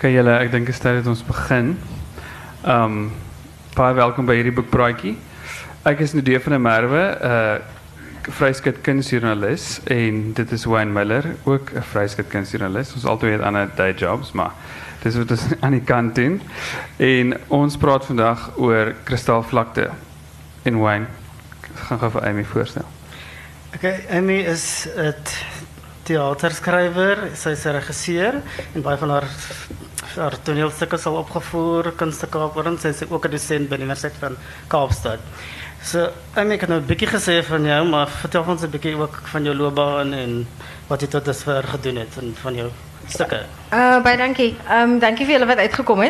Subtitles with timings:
[0.00, 1.74] Okay julle, ek dink dit is dat ons begin.
[2.64, 3.10] Um
[3.74, 5.10] baie welkom by hierdie boekpraatjie.
[5.84, 11.36] Ek is Nadee van der Merwe, 'n uh, vryskut kunsjoernalis en dit is Wayne Miller,
[11.44, 12.94] ook 'n vryskut kunsjoernalis.
[12.96, 14.56] Ons albei het ander jobs, maar
[15.02, 16.40] dis wat ons aan die kant doen.
[16.96, 19.90] En ons praat vandag oor kristalvlakte.
[20.62, 21.12] En Wayne,
[21.60, 22.88] ek gaan gou vir Amy voorstel.
[23.74, 25.12] Okay, Amy is 'n
[26.04, 28.40] theaterskrywer, sy is regisseur
[28.74, 29.28] en baie van haar
[30.16, 34.16] haar toneelstukke sal opgevoer, kunste Kaap en sy is ook 'n dosent by die Universiteit
[34.18, 34.36] van
[34.68, 35.20] Kaapstad.
[35.82, 39.20] So, Amy, ek het nou bietjie gesê van jou, maar vertel ons 'n bietjie ook
[39.32, 40.46] van jou loopbaan en
[40.88, 42.70] wat jy tot dusver gedoen het en van jou
[43.08, 43.44] stukke.
[43.72, 44.56] Uh baie dankie.
[44.70, 46.02] Um, dankie vir julle wat uitgekom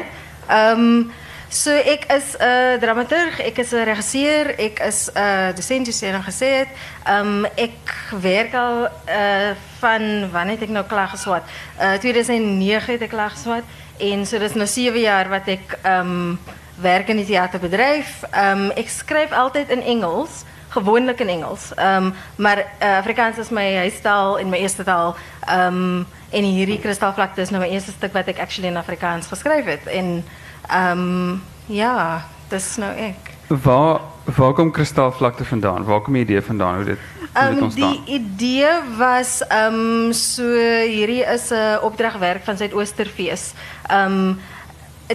[0.51, 1.13] um,
[1.51, 5.89] so ek is 'n uh, dramaturg, ek is 'n regisseur, ek is 'n uh, dosent
[6.25, 6.69] gesê het.
[7.05, 7.79] Ehm ek
[8.21, 11.43] werk al uh van wanneer het ek nou klaar geswat?
[11.81, 13.65] Uh 2009 het ek klaar geswat
[13.99, 16.37] en so dis nou 7 jaar wat ek ehm
[16.81, 18.23] werk in die theaterbedryf.
[18.31, 20.45] Ehm um, ek skryf altyd in Engels.
[20.69, 21.75] Gewoonlik in Engels.
[21.75, 25.17] Ehm maar Afrikaans is my huistaal en my eerste taal.
[25.49, 29.27] Ehm um, en hierdie kristalvlakte is nou my eerste stuk wat ek actually in Afrikaans
[29.27, 30.40] geskryf het en ehm
[30.75, 33.35] um, ja, dis nou ek.
[33.49, 34.01] Waar
[34.37, 35.85] waar kom kristalvlakte vandaan?
[35.85, 36.99] Waar kom die idee vandaan hoe dit
[37.31, 40.43] Um, die idee was um, so
[40.83, 43.53] hierdie is 'n opdragwerk van Suidoosterfees.
[43.87, 44.41] Um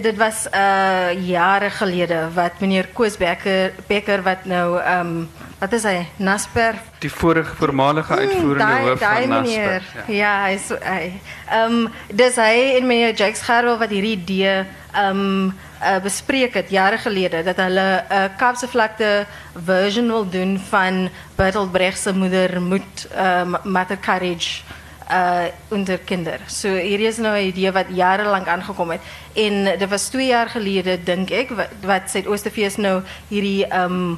[0.02, 5.82] dit was uh jare gelede wat meneer Koos Becker Becker wat nou um wat is
[5.88, 6.06] hy?
[6.20, 9.70] Nasper Die vorige voormalige uitvoerende daai- hoof van meneer.
[9.80, 10.06] Naspers.
[10.06, 10.14] Ja.
[10.14, 11.12] Ja, hy is hy.
[11.50, 16.98] Ehm dis hy en meneer Jacques Gerwel wat hierdie idee ehm uh, bespreek het jare
[16.98, 19.26] gelede dat hulle 'n uh, Kaapse vlakte
[19.64, 24.62] version wil doen van Bertolt Brecht se moeder moet ehm Mother Courage
[25.10, 26.40] uh onder kinder.
[26.46, 29.00] So hierdie is nou 'n idee wat jare lank aangekom het
[29.34, 34.16] en dit was 2 jaar gelede dink ek wat, wat Suidoosterfees nou hierdie ehm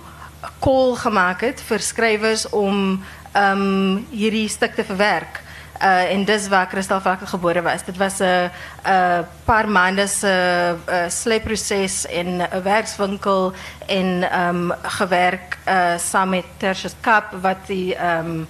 [0.60, 5.42] call gemaak het vir skrywers om ehm hierdie stuk te verwerk.
[5.82, 7.84] Uh en dis waar Kristalvlakte gebore was.
[7.84, 8.50] Dit was 'n
[8.84, 13.52] 'n paar maande se uh, sleepproses en 'n werkswinkel
[13.86, 18.44] en ehm gewerk uh saam met Tertius Kap wat die ehm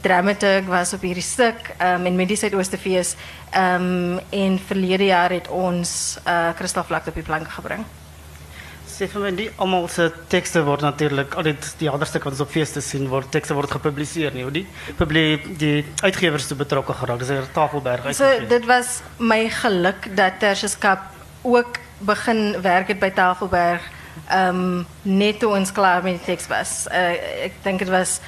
[0.00, 3.14] dramaturg was op hierdie stuk um, en met die Suidoosterfees
[3.56, 7.84] um, en verlede jaar het ons uh, Kristalvlakte op die plank gebring.
[8.92, 12.36] Sê vir my nie almal se tekste word natuurlik al die die ander stukke wat
[12.36, 14.44] ons op feeste sien word tekste word gepubliseer nie.
[14.52, 14.66] Die
[14.98, 17.20] publie die uitgewers toe betrokke geraak.
[17.20, 21.00] Dis 'n Tafelberg So dit was my geluk dat Tertius Kap
[21.42, 23.82] ook begin werk het by Tafelberg
[24.32, 26.86] um net toe ons klaar met die teks was.
[26.92, 27.16] Uh,
[27.48, 28.20] ek dink dit was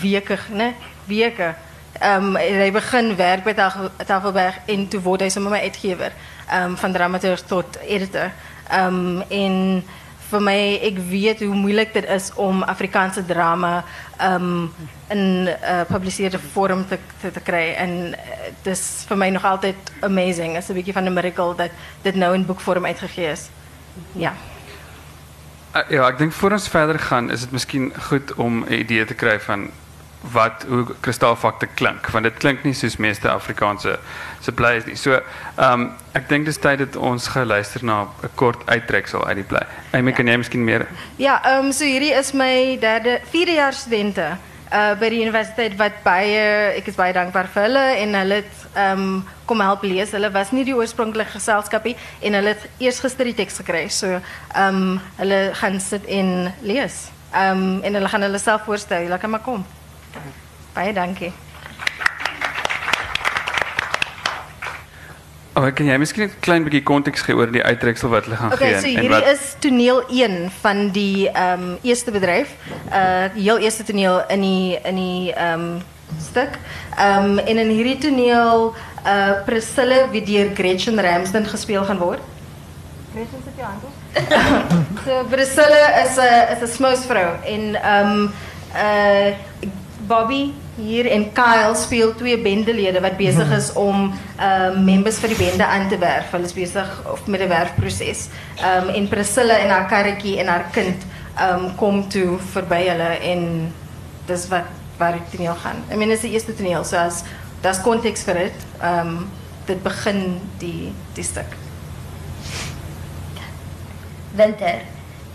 [0.00, 0.74] weke, né?
[1.06, 1.54] Weke.
[2.02, 6.12] Um hy begin werk Tafel, Tafelberg en toe word hy sommer my uitgewer
[6.52, 8.32] um van dramaturg tot editor.
[8.72, 9.84] Um en
[10.26, 13.84] vir my ek weet hoe moeilik dit is om Afrikaanse drama
[14.22, 14.72] um
[15.08, 19.44] in 'n uh, gepubliseerde vorm te te, te kry en uh, dis vir my nog
[19.44, 20.52] altyd amazing.
[20.54, 21.70] Dit is 'n bietjie van 'n miracle dat
[22.02, 23.48] dit nou in boekvorm uitgegee is.
[24.12, 24.34] Ja.
[25.76, 29.04] Uh, ja, ek dink voor ons verder gaan, is dit miskien goed om 'n idee
[29.04, 29.70] te kry van
[30.32, 33.98] wat hoe kristalvlakte klink, want dit klink nie soos meeste Afrikaanse
[34.40, 34.96] supplies nie.
[34.96, 35.20] So,
[35.56, 39.36] ehm um, ek dink dis tyd dat ons gaan luister na 'n kort uittreksel uit
[39.36, 39.62] die bly.
[39.92, 44.36] Amy, kan jy miskien meer Ja, ehm so hierdie is my derde vierde jaar studente
[44.72, 48.64] uh by die universiteit wat baie ek is baie dankbaar vir hulle en hulle het
[48.74, 50.10] ehm kom help lees.
[50.10, 53.88] Hulle was nie die oorspronklike geselskapie en hulle het eers gister die teks gekry.
[53.88, 54.20] So
[54.54, 57.10] ehm hulle gaan sit en lees.
[57.32, 59.06] Ehm en hulle gaan hulle self voorstel.
[59.06, 59.64] Julle kan maar kom.
[60.74, 61.32] Baie dankie.
[65.56, 68.52] Oh, kan jy miskien 'n klein bietjie konteks gee oor die uittreksel wat hulle gaan
[68.52, 72.52] Okay, gee so hierdie is toneel 1 van die ehm um, eerste bedryf.
[72.92, 75.82] Uh heel eerste toneel in die in die ehm um,
[76.20, 76.58] stuk.
[76.98, 78.74] Ehm um, en in hierdie toneel
[79.06, 82.20] uh Priscilla wie deur Gretchen Ramsden gespeel gaan word.
[83.14, 83.94] Gretchen sit jou hand op.
[85.06, 88.32] so Priscilla is 'n is 'n smousvrou en ehm um,
[88.74, 89.45] uh
[90.06, 95.38] Bobby hier en Kyle speel twee bendelede wat besig is om ehm members vir die
[95.40, 96.30] bende aan te werf.
[96.30, 98.28] Hulle is besig of met 'n werfproses.
[98.60, 101.06] Ehm en Priscilla en haar karretjie en haar kind
[101.38, 103.72] ehm kom toe verby hulle en
[104.26, 104.64] dis wat
[104.98, 105.84] waar die toneel gaan.
[105.92, 107.22] I mean, dit is die eerste toneel, so as
[107.60, 108.66] daar's konteks vir dit.
[108.80, 109.26] Ehm
[109.66, 111.56] dit begin die die stuk.
[114.34, 114.74] Winter.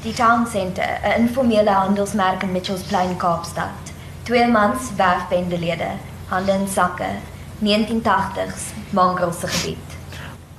[0.03, 3.90] Die Town Center, 'n informele handelsmerk in Mitchells Plain, Kaapstad.
[4.31, 5.87] Twee mans werfbendelede,
[6.31, 7.07] hande in sakke.
[7.59, 8.61] 1980s,
[8.95, 9.95] Mongrelse gebied.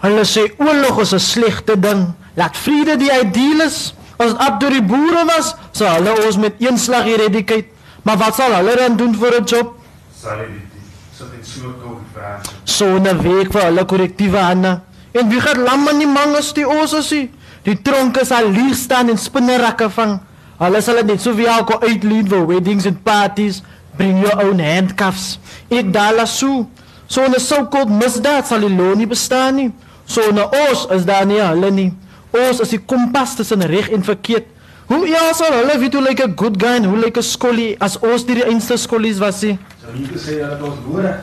[0.02, 2.12] Hulle sê oorlog is 'n slegte ding.
[2.34, 3.94] Laat vrede die ideaal is.
[4.16, 7.64] As dit op deur die boere was, sou hulle ons met een slag eradicate.
[8.02, 9.74] Maar wat sal hulle dan doen vir 'n job?
[10.20, 10.84] Sal jy dit
[11.16, 12.40] sit en so tog vrae.
[12.64, 14.80] So 'n week vir hulle korrektiewe hande.
[15.12, 17.30] En wie gaan lam aan die mangas die osasie?
[17.62, 20.20] Die tronke sal lieg staan en spinnerakke vang.
[20.62, 23.62] Hulle sal dit net so wie alko uitleen vir weddings en parties.
[23.98, 25.38] Bring your own handcuffs.
[25.70, 26.68] Ek dala so.
[27.08, 29.70] So 'n so-called misdaad sal die loon nie bestaan nie.
[30.06, 31.92] So 'n ons is daar nie hulle nie.
[32.30, 34.46] Ons is die kompas tussen reg en verkeerd.
[34.86, 37.76] Hoe ja sal hulle weet hoe lyk 'n good guy en hoe lyk 'n skollie
[37.80, 39.58] as ons die einste skollies was nie?
[39.82, 41.16] Sal nie te sê dat ons nodig.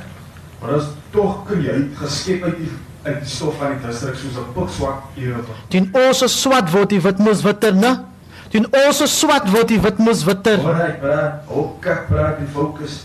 [0.61, 2.71] Maar ons tog kreë geskep uit die
[3.03, 5.51] uit die stof van die distrik soos 'n pikswak Europa.
[5.69, 8.08] Teen ons is swart word die wit moes witter, né?
[8.49, 10.57] Teen ons is swart word die wit moes witter.
[10.65, 11.19] Alright, bra.
[11.53, 13.03] Ook kyk praat en fokus.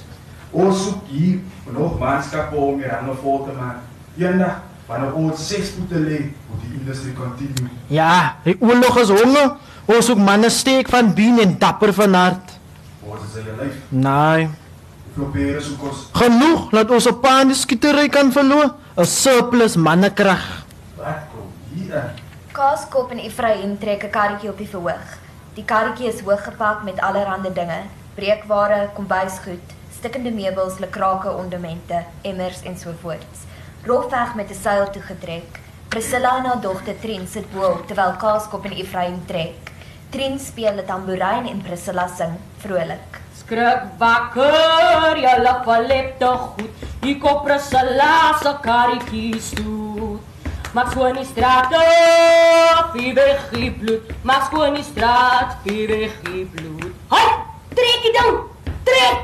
[0.54, 1.40] Ons soek hier
[1.74, 3.82] nog manskappe om hier hande vol te maak.
[4.16, 7.68] Eendag wanneer ons ses voete lê, moet die industrie continue.
[7.92, 9.56] Ja, die oorlog is honger.
[9.84, 12.54] Ons soek manne steek van been en dapper van hart.
[13.04, 13.80] Ons is jou lyf.
[13.90, 14.48] Nee,
[15.34, 16.06] pere soek ons?
[16.16, 18.72] genoeg laat ons op paan die skietery kan verloor.
[18.96, 20.64] 'n Surplus mannekrag.
[20.96, 22.14] Wat kom hier aan?
[22.52, 25.23] Kaaskop en Ephraim trek 'n karretjie op die verhoog.
[25.54, 27.82] Die karretjie is hooggepak met allerlei dinge:
[28.16, 33.44] breekware, kombuisgoed, stikkende meubels, lekrake, ornamente, emmers en so voorts.
[33.86, 35.60] Rofweg met 'n seil toegetrek.
[35.88, 39.70] Priscilla en haar dogter Trien sit bo terwyl Kaaskop en Ephraim trek.
[40.10, 43.20] Trien speel 'n tamboerijn en Priscilla sing vrolik.
[43.38, 46.70] Skrik wakker, julle verlepte goed.
[47.02, 50.18] Hier kom Priscilla se karretjies toe.
[50.74, 51.70] Maak skoon die straat,
[52.92, 54.08] wie weg die bloed.
[54.26, 56.90] Maak skoon die straat, wie weg die bloed.
[57.12, 57.28] Hoi,
[57.78, 58.40] trek die ding,
[58.88, 59.20] trek.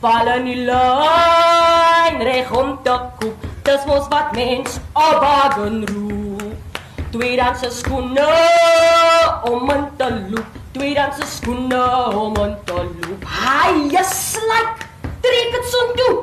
[0.00, 3.44] Val in die lyn, reg om te koop.
[3.68, 6.80] Dis mos wat mens op wagen roep.
[7.12, 8.28] Tweedehandse skoene
[9.52, 10.60] om in te loop.
[10.72, 11.84] Tweedehandse skoene
[12.16, 13.28] om in te loop.
[13.28, 14.88] Haai, jy slyk.
[15.04, 16.14] Trek dit son toe.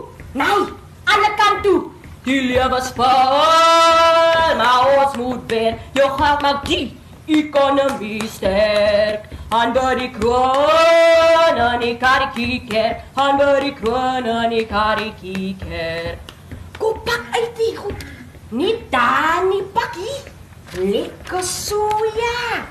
[0.42, 0.64] Nee,
[1.06, 1.82] die kant toe.
[2.26, 5.76] Die lewe is vol, maar ons moet weer.
[5.94, 6.88] Jou geld maak die
[7.30, 9.28] economie sterk.
[9.52, 12.96] Han by die kroon aan die karikieker.
[13.20, 16.18] Han by die kroon aan die karikieker.
[16.80, 18.08] Kom pak uit die goed.
[18.50, 20.26] Nie daar nie, pak hier.
[20.82, 22.66] Lekker soja.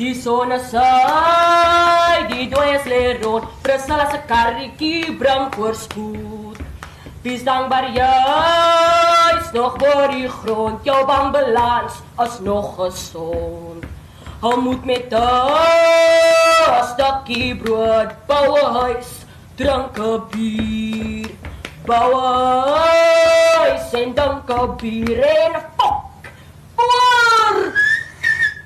[0.00, 3.44] Die son uit, die dooies lê rond.
[3.60, 6.45] Priscilla se karretjie bring voorspoed.
[7.26, 10.84] Wie dankbaar juist nog voor die grond.
[10.84, 13.84] Jou bankbalans is nog gezond.
[14.40, 19.06] Hou moet met 'n stukkie brood, bou 'n huis,
[19.54, 21.30] drink 'n bier.
[21.84, 22.68] Bou 'n
[23.58, 26.04] huis en drink 'n bier en fok.
[26.76, 27.72] Voor!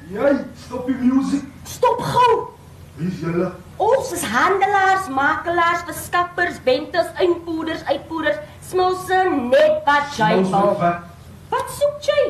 [0.08, 1.44] Jy, stop die musiek.
[1.64, 2.48] Stop gou.
[2.94, 3.52] Wie is julle?
[3.80, 8.36] Ons is handelaars, makelaars, verskaffers, wenters, invoerders, uitvoerders,
[8.68, 10.74] smulse net wat jy Ons wil.
[11.48, 11.70] wat?
[11.78, 12.24] Soek jy?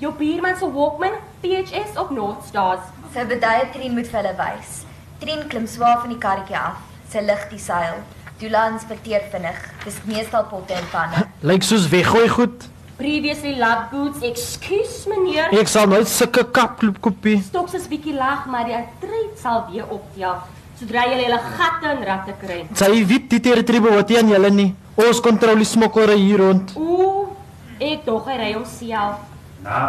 [0.00, 2.86] Jou buurman se Walkman, VHS of North Stars?
[3.12, 4.78] Sy beduie Trien moet vir hulle wys.
[5.20, 6.80] Trien klim swaar van die karretjie af.
[7.12, 8.00] Sy lig die seil.
[8.40, 9.60] Dula inspekteer vinnig.
[9.84, 11.26] Dis meestal potte en panne.
[11.44, 12.68] Lyk soos weggooi goed.
[12.96, 15.52] Previously lab goods, excuse meneer.
[15.52, 17.42] Ek sal nooit sulke kapklop kopie.
[17.44, 20.40] Stoks is bietjie laag, maar die uitreid sal weer optel
[20.78, 22.62] sodra jy hulle gatte en ratte kry.
[22.74, 24.70] Sy weet die territorie behoort nie aan julle nie.
[24.96, 26.74] Ons kontroleer die smokkelry hier rond.
[26.78, 27.34] Ooh,
[27.82, 29.22] ek dog hy ry homself.
[29.64, 29.84] Na,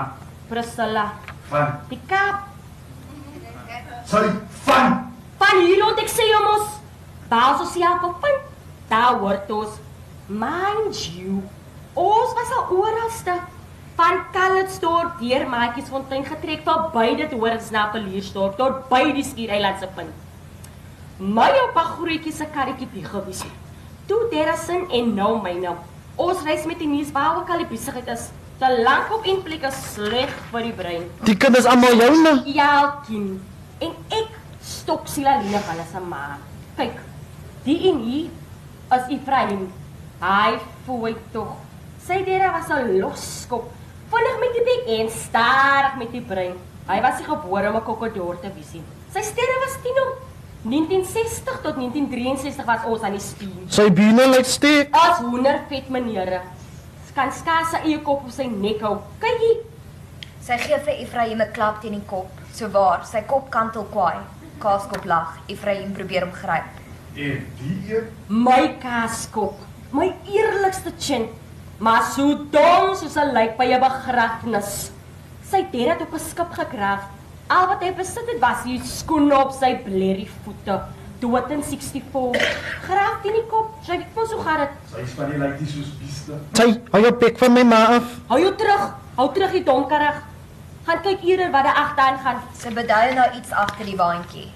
[0.50, 1.10] Priscilla,
[1.50, 1.80] van.
[1.90, 2.52] die kap
[4.06, 4.30] Sorry,
[4.66, 5.00] van.
[5.42, 6.68] Van hier rond ek sê jou mos.
[7.30, 8.36] Baal sosiaal van.
[8.90, 9.80] Daar word ons
[10.30, 11.42] mind you.
[11.98, 13.34] Ons was al oralste
[13.96, 19.82] van Calitzdorp deur Maatjiesfontein getrek tot by dit horings na Peliersdorp tot by die Skiereiland
[19.82, 20.25] se punt.
[21.18, 23.46] My oupa grootjie se karretjie bi gewees.
[24.08, 25.72] Toe Derrison en nou myne.
[26.20, 28.26] Ons reis met die nuus waar ook al die besigheid is.
[28.60, 31.08] Te lank op een plek is sleg vir die brein.
[31.24, 32.34] Die kinders almal joune.
[32.52, 33.40] Ja, kind.
[33.80, 36.38] En ek stop Silaline van as 'n ma.
[36.76, 37.00] Kyk,
[37.64, 38.30] die en hier
[38.90, 39.72] as Ephraim.
[40.20, 41.56] Hy fooi tog.
[42.06, 43.72] Sy dere was 'n loskop.
[44.12, 46.56] Vinnig met die bek en stadig met die brein.
[46.88, 48.84] Hy was nie gebore om 'n kokkedor te wees nie.
[49.14, 50.35] Sy sterre was 10 om
[50.66, 53.66] 1960 tot 1963 was ons aan die spien.
[53.70, 54.96] Sy bene lyk steek.
[54.98, 56.42] As hoendervet meneere.
[57.16, 58.96] Kan skaars sy eie kop op sy nek hou.
[59.22, 59.60] Kyk hier.
[60.44, 62.32] Sy gee vir Ephraim 'n klap teen die kop.
[62.52, 64.26] So waar, sy kop kantel kwaai.
[64.60, 65.38] Kaaskop lag.
[65.48, 66.68] Ephraim probeer hom gryp.
[67.16, 69.56] En die een, My kaaskop,
[69.92, 71.30] my eerlikste chin.
[71.78, 74.92] Maar so dom soos 'n lijk by 'n begrafnis.
[75.50, 77.02] Sy het dit op 'n skip gekrag.
[77.48, 80.80] Al wat hy besit het was die skoene op sy blerrie voete.
[81.22, 82.42] Dood in 64.
[82.88, 83.76] Graaf teen die kop.
[83.86, 84.80] Sy weet mos hoe gaan dit.
[84.94, 86.40] Sy span die lyk nie soos beeste.
[86.58, 88.10] Sy, hou jou pek van my ma af.
[88.32, 88.88] Hou jou terug.
[89.20, 90.18] Hou terug die donkerig.
[90.90, 92.42] Gaan kyk eerder wat daar agteraan gaan.
[92.58, 94.48] Sy bedui nou iets agter die waantjie.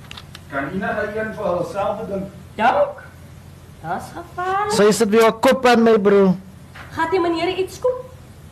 [0.50, 2.28] Kan enige een vir haarself dink?
[2.58, 3.04] Dank.
[3.84, 4.76] Das gevaarlik.
[4.76, 6.34] Sy sit weer 'n kop aan my broer.
[6.98, 8.06] Gaan die meneer iets koop?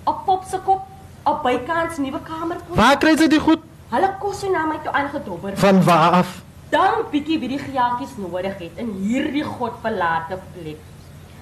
[0.05, 0.85] Op pop se kop.
[1.25, 2.57] Op bykans nuwe kamer.
[2.69, 3.66] Waar kry sy die goed?
[3.91, 5.55] Hulle kos sy na my toe aangedobber.
[5.55, 6.35] Van waar af?
[6.69, 10.81] Dan bietjie wie die gejaagkies nodig het in hierdie godverlate plek.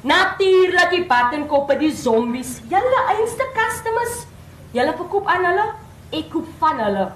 [0.05, 4.19] Natuurlik die battenkoppe, die zombies, julle einste customers.
[4.77, 5.65] Julle verkoop aan hulle,
[6.13, 7.07] ek koop van hulle.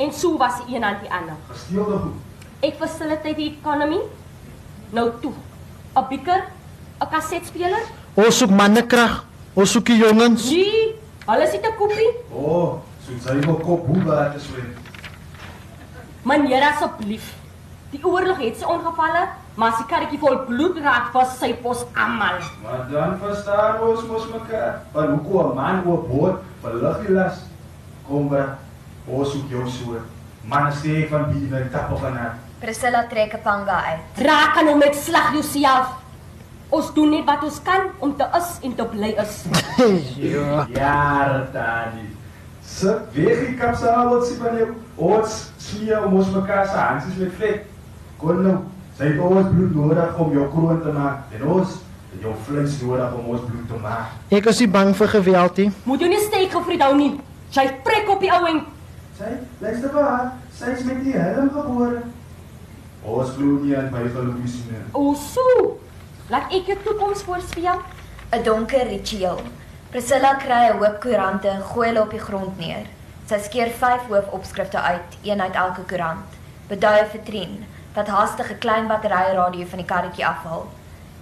[0.00, 1.36] En so was die een aan die ander.
[1.50, 2.24] Gesteelde goed.
[2.64, 4.00] Ek facilitate die economy.
[4.96, 5.34] Nou toe.
[5.96, 6.42] 'n Beker,
[7.00, 7.84] 'n kasetspeler.
[8.14, 9.24] Ons soek mannekrag.
[9.54, 10.50] Ons soek die jongens.
[10.50, 10.94] Nee,
[11.26, 12.10] hulle sit 'n koppie.
[12.32, 12.70] O, oh,
[13.08, 14.72] so sy wil kop hoe wat is weer.
[16.28, 17.34] Meneer asseblief.
[17.90, 19.22] Die oorlog het sy ongevalle,
[19.56, 22.36] maar die karretjie vol bloed raak, was sy pos almal.
[22.64, 24.82] Maar dan verstaan ons mos mekaar.
[24.92, 27.38] Want hoe kom 'n man op boord verlig die las?
[28.08, 28.58] Kom maar.
[29.06, 29.96] Ons soek jou so.
[30.44, 32.36] Man steek van binne die tap van haar.
[32.60, 34.26] Priscilla trek 'n panga uit.
[34.26, 35.88] Raak aan hom met slag jouself.
[36.68, 39.44] Ons doen net wat ons kan om te is en te bly is.
[40.34, 40.66] ja.
[40.68, 42.17] Ja, Tani.
[42.68, 44.68] Sit weg die kapsaal wat sy van jou.
[45.08, 47.62] Ons smeer om ons mekaar se handjies met vet.
[48.20, 48.56] Kon nou.
[48.98, 51.30] Sy het ons bloed nodig om jou kroon te maak.
[51.38, 51.76] En ons
[52.12, 54.12] het jou vleis nodig om ons bloed te maak.
[54.34, 55.68] Ek is nie bang vir geweld nie.
[55.88, 57.12] Moet jy nie steek gevriet hou nie.
[57.54, 58.60] Sy prik op die ou en
[59.18, 60.26] Sy, luister vir haar.
[60.54, 62.02] Sy is met die helm gebore.
[63.02, 64.82] Ons glo nie aan bygeloofs nie.
[64.94, 65.78] o so.
[66.30, 67.80] Laat ek jou toekoms voorspel.
[68.32, 69.40] 'n Donker ritueel.
[69.90, 72.88] Priscilla kry 'n hoop koerante en gooi hulle op die grond neer.
[73.28, 76.34] Sy skeer 5 hoofopskrifte uit, een uit elke koerant.
[76.68, 77.54] Beduie vir Trien
[77.94, 80.66] wat haastig 'n klein battery radio van die karretjie afhaal.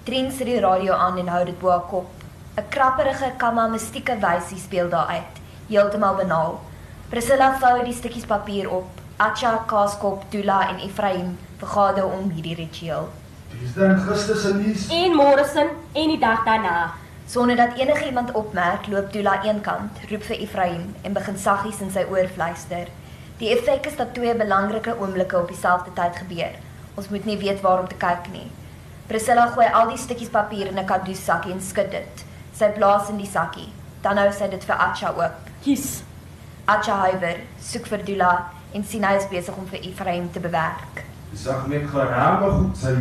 [0.05, 2.11] Trien sit die radio aan en hou dit bo haar kop.
[2.57, 5.35] 'n Krapperige kamma mystieke wysie speel daar uit,
[5.69, 6.61] heeltemal banaal.
[7.09, 8.89] Priscilla vou die stukkies papier op.
[9.17, 13.09] Acha, Kaaskop, Dula en Ephraim vergader om hierdie ritueel.
[13.61, 14.89] Dis dan Christus se nuus.
[14.89, 17.06] En Morrison en die dag daarna.
[17.29, 22.05] Sonder dat enigiemand opmerk, loop Dula eenkant, roep vir Ephraim en begin saggies in sy
[22.07, 22.87] oor fluister.
[23.41, 26.55] Die effek is dat twee belangrike oomblikke op dieselfde tyd gebeur.
[26.95, 28.47] Ons moet nie weet waar om te kyk nie.
[29.11, 32.25] Priscilla gooi al die stukkies papier in 'n kadoes sakkie en skud dit.
[32.55, 33.69] Sy blaas in die sakkie.
[34.03, 35.51] Dan hou sy dit vir Acha oop.
[35.63, 36.03] Kies.
[36.65, 41.05] Acha huiwer, soek vir Dula en sien hy is besig om vir Ephraim te bewerk.
[41.31, 42.95] Dis sag met geraamde goed sy.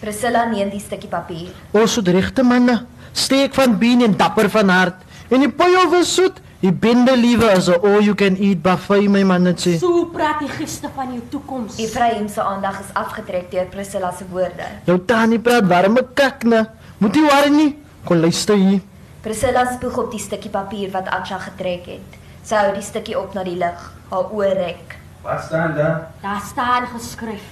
[0.00, 1.52] Priscilla neem die stukkie papier.
[1.72, 2.86] Ons soet regte manne.
[3.12, 5.02] Steek van been en dapper van hart.
[5.28, 6.40] En die pojo was soet.
[6.60, 9.78] Die binde liewe is 'n all you can eat buffet my man het sê.
[9.78, 11.78] So praat die giste van jou toekoms.
[11.78, 14.66] Ephraim se aandag is afgetrek deur Priscilla se woorde.
[14.84, 16.68] Jou tannie praat warme kakne.
[16.98, 17.76] Moet jy worry nie.
[18.04, 18.80] Kom luister hier.
[19.20, 22.18] Priscilla spoeg op die stukkie papier wat Acha getrek het.
[22.42, 24.96] Sy hou die stukkie op na die lig, haar oë rek.
[25.22, 26.08] Wat staan daar?
[26.22, 27.44] Daar staan geskryf.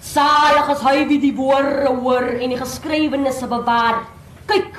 [0.00, 4.04] Salig is hy wie die woorde hoor en die geskrewenisse bewaar.
[4.46, 4.78] Kyk,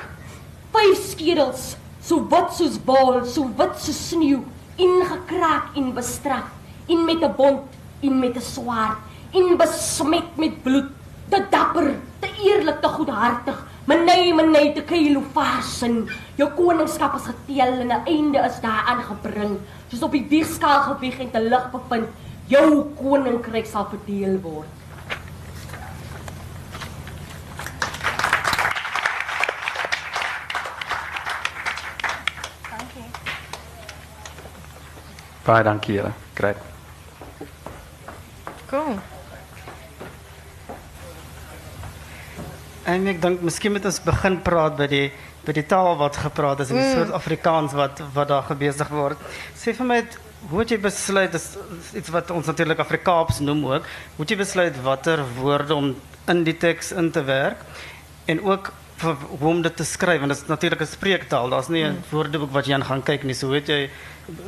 [0.72, 4.42] vyf skedels, so wit soos bol, so wit soos sneeu,
[4.80, 6.48] ingekraak en bestraf,
[6.88, 7.62] en met 'n bond,
[8.02, 8.98] en met 'n swaard,
[9.32, 10.90] en besmet met bloed.
[11.30, 13.58] Te dapper, te eerlik, te goedhartig.
[13.86, 16.08] Menei, menei, te kilo vasen.
[16.36, 19.58] Jou koningskap is getel en 'n einde is daaraan gebring.
[19.88, 22.08] Soos op die wiegskaal gewieg en te lig bevind.
[22.46, 24.81] Jou koninkryk sal verdeel word.
[35.52, 36.12] Baie dankie julle.
[36.34, 36.56] Great.
[38.70, 38.94] Cool.
[42.88, 45.04] En ek dink miskien moet ons begin praat by die
[45.42, 49.20] by die taal wat gepraat is en die soort Afrikaans wat wat daar gebesig word.
[49.58, 49.98] Sê vir my
[50.48, 51.50] hoe het jy besluit dis
[52.00, 53.90] iets wat ons natuurlik Afrikaans noem ook.
[54.16, 55.92] Hoe het jy besluit watter woorde om
[56.32, 57.60] in die teks in te werk
[58.30, 61.48] en ook hoe om dit te skryf want dit is natuurlik 'n spreektaal.
[61.48, 63.34] Daar's nie 'n woordeboek wat jy aan gaan kyk nie.
[63.34, 63.90] So hoe het jy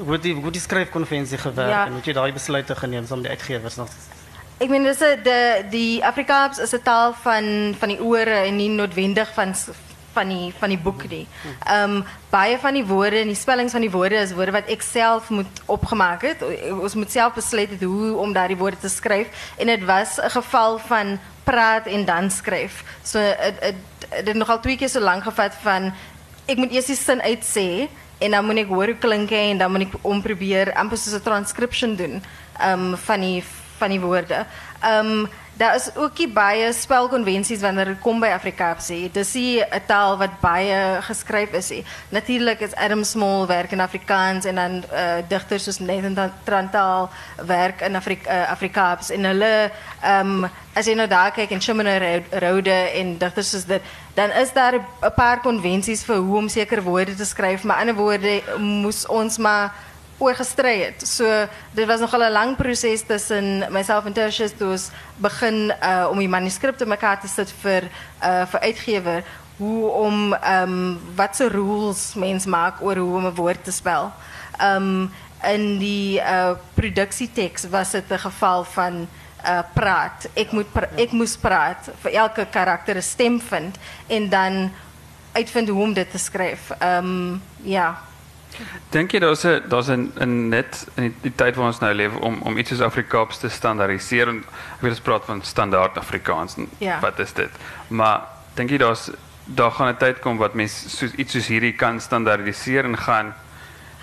[0.05, 1.83] hoe die hoe die skryfkonvensie gewerk Ja.
[1.85, 3.89] en hoe het jy daai besluite geneem om die uitgewers nog
[4.59, 8.57] Ik meen, dis 'n de die Afrikaans is 'n taal van van die ore en
[8.57, 9.55] nie noodwendig van
[10.13, 11.27] van die van die boek nie.
[11.67, 14.83] Ehm baie van die woorde en die spellings van die woorde is woorde wat ek
[14.83, 16.37] self moet opgemaak het.
[16.81, 19.27] Ons moet self besluit het hoe om daardie woorde te skryf
[19.59, 22.85] en dit was 'n geval van praat en dan skryf.
[23.03, 23.19] So
[24.23, 25.92] dit nogal twee keer so lank gevat van
[26.47, 29.59] ek moet eers die sin uitsê en dan moet ek hoor hoe klink hy en
[29.59, 32.23] dan moet ek hom probeer amper soos 'n transcription doen
[32.62, 33.42] um van die
[33.78, 34.47] van die woorde.
[34.85, 39.11] Um daar is ook nie baie spelkonvensies wanneer dit kom by Afrikaans nie.
[39.13, 41.85] Dis 'n taal wat baie geskryf is nie.
[42.09, 47.11] Natuurlik is Adam Small werk in Afrikaans en dan uh, digters soos Nathan Trantaal
[47.47, 49.71] werk in Afrik uh, Afrikaans en hulle
[50.03, 53.83] um as jy nou daar kyk en Chimene Rode en digters soos dit,
[54.15, 57.95] dan is daar 'n paar konvensies vir hoe om sekere woorde te skryf, maar ander
[57.95, 59.73] woorde moes ons maar
[60.18, 61.06] oor gestry het.
[61.09, 66.06] So dit was nogal 'n lang proses tussen myself en Tertius toe ons begin uh
[66.11, 67.83] om die manuskripte mekaar te sit vir
[68.23, 69.25] uh vir uitgewer
[69.56, 73.73] hoe om ehm um, wat se rules mens maak oor hoe om 'n woord te
[73.73, 74.12] spel.
[74.59, 75.12] Ehm um,
[75.44, 79.09] in die uh produksieteks was dit 'n geval van
[79.44, 80.28] uh praat.
[80.35, 84.73] Ek moet pra ek moes praat vir elke karakter 'n stem vind en dan
[85.33, 86.71] uitvind hoe om dit te skryf.
[86.78, 87.99] Ehm um, ja.
[88.91, 92.15] Dink jy daar's 'n daar's 'n 'n net in die, tyd waar ons nou leef
[92.17, 96.57] om om iets soos Afrikaans te standaardiseer en ek wil praat van standaard Afrikaans.
[96.79, 97.01] Ja.
[97.01, 97.51] Wat is dit?
[97.89, 98.21] Maar
[98.55, 99.11] dink jy daar's
[99.45, 103.35] daar gaan 'n tyd kom wat mense soos iets soos hierdie kan standaardiseer en gaan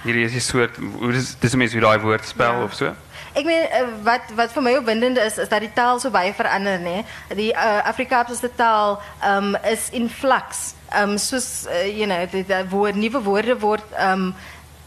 [0.03, 2.63] hierdie is 'n soort hoe dis dis mense hoe daai woord spel Ja.
[2.63, 2.93] of so?
[3.34, 6.34] Ik meen, eh, wat, wat voor mij opwindend is, is dat die taal zo bij
[6.34, 6.81] verandert.
[6.81, 7.05] Nee?
[7.36, 10.74] Die uh, Afrikaanse taal um, is in flux.
[10.98, 13.83] Um, soos, uh, you know, die, die woord, nieuwe woorden wordt...
[14.00, 14.36] Um,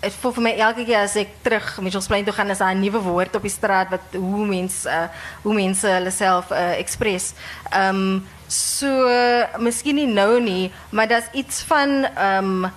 [0.00, 2.80] het voelt voor mij elke keer als ik terug Mitchellsplein toe ga, is daar een
[2.80, 5.02] nieuwe woord op die straat, wat, hoe, mens, uh,
[5.42, 7.32] hoe mensen zichzelf uh, express.
[7.76, 9.08] Um, so,
[9.58, 12.08] misschien niet nou niet, maar dat is iets van...
[12.36, 12.72] Um,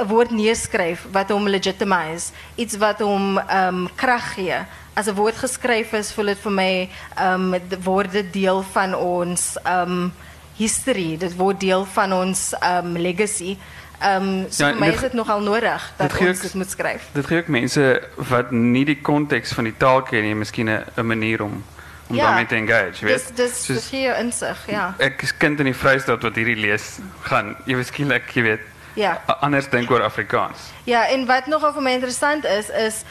[0.00, 4.56] 'n woord neerskryf wat hom legitimize, iets wat hom ehm um, krag gee.
[4.94, 8.94] As 'n woord geskryf is, voel dit vir my ehm um, word dit deel van
[8.94, 10.12] ons ehm um,
[10.60, 13.56] history, dit word deel van ons um, legacy.
[14.00, 16.54] Um, so Ja, vir my dit- is dit nogal nodig dat dit gee ons dit
[16.54, 17.08] moet skryf.
[17.12, 20.84] Dit gee ook mense wat nie die konteks van die taal ken nie, miskien 'n
[20.96, 21.62] 'n manier om
[22.10, 22.24] om Ja.
[22.26, 23.32] daarmee te engage, weet?
[23.36, 24.94] dis gee jou insig, ja.
[24.98, 28.60] ek is kind in die Vrystaat wat hierdie lees gaan ewe skielik, jy weet,
[28.94, 29.22] Ja.
[29.40, 30.58] anders dink oor Afrikaans.
[30.84, 33.02] Ja, en wat nogal voor mij interessant is, is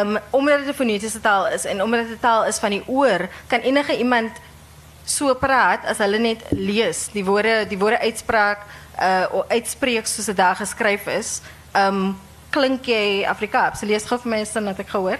[0.00, 2.82] um, omdat het een fonetische taal is en omdat het een taal is van die
[2.86, 4.30] oor, kan enige iemand
[5.04, 7.08] so praat as hulle net lees.
[7.12, 8.64] Die woorde, die woorde uitspraak,
[8.98, 11.40] uh, of uitspreek soos dit daar geskryf is.
[11.76, 12.16] Um,
[12.54, 13.82] klink jy Afrikaans?
[13.82, 15.18] Lees gou vir my 'n sin wat ek gehoor.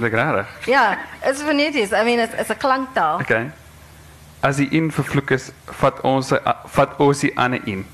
[0.00, 0.48] Dis rarig.
[0.66, 1.92] Ja, is foneties.
[1.92, 3.20] I mean, it's, it's 'n klanktaal.
[3.20, 3.50] Okay.
[4.40, 6.32] As die een vervloek is, vat ons
[6.64, 7.86] vat ons die ander een.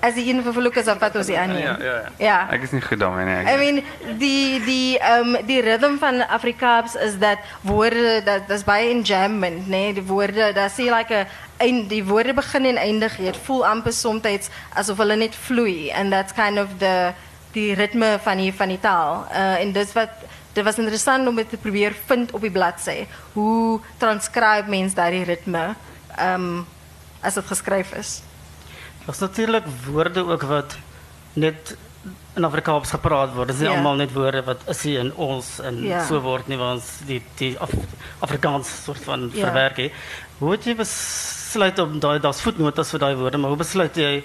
[0.00, 1.58] As die een vervloek is, dan vat ons ander.
[1.58, 2.08] Ja, ja, ja.
[2.18, 2.38] Ja.
[2.54, 3.52] Ek is nie goed daarmee nie.
[3.52, 3.82] I mean,
[4.18, 9.70] die die um die ritme van Afrikaans is dat woorde dat dis baie enjambment, nê?
[9.70, 9.92] Nee?
[10.00, 11.26] Die woorde, daar sê like 'n
[11.58, 13.16] eind die woorde begin en eindig.
[13.16, 17.12] Dit voel amper soms asof hulle net vloei and that's kind of the
[17.52, 19.26] die ritme van die van die taal.
[19.32, 20.10] Uh en dis wat
[20.52, 23.06] dit was interessant om dit te probeer vind op die bladsy.
[23.32, 25.74] Hoe transcribe mens daardie ritme
[26.18, 26.66] um
[27.20, 28.20] as dit geskryf is?
[29.10, 30.76] Daar's natuurlik woorde ook wat
[31.32, 31.76] net
[32.38, 33.46] in Afrikaans gepraat word.
[33.48, 33.76] Dit is nie Ja.
[33.76, 36.04] almal net woorde wat is hier in ons en Ja.
[36.06, 37.70] so word nie ons die die Af
[38.20, 39.44] Afrikaans soort van Ja.
[39.46, 39.92] verwerk het.
[40.38, 44.22] Hoe het jy besluit om daai daar's voetnotas vir daai woorde, maar hoe besluit jy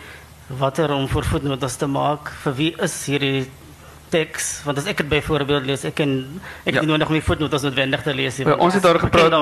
[0.48, 2.30] watter om vir voetnotas te maak?
[2.44, 3.50] Vir wie is hierdie
[4.10, 4.62] teks?
[4.66, 6.80] Want as ek dit byvoorbeeld lees, ek ken ek Ja.
[6.80, 8.48] het nodig om die voetnotas noodwendig te lees nie.
[8.48, 9.34] Ja, ons het daar gepraat.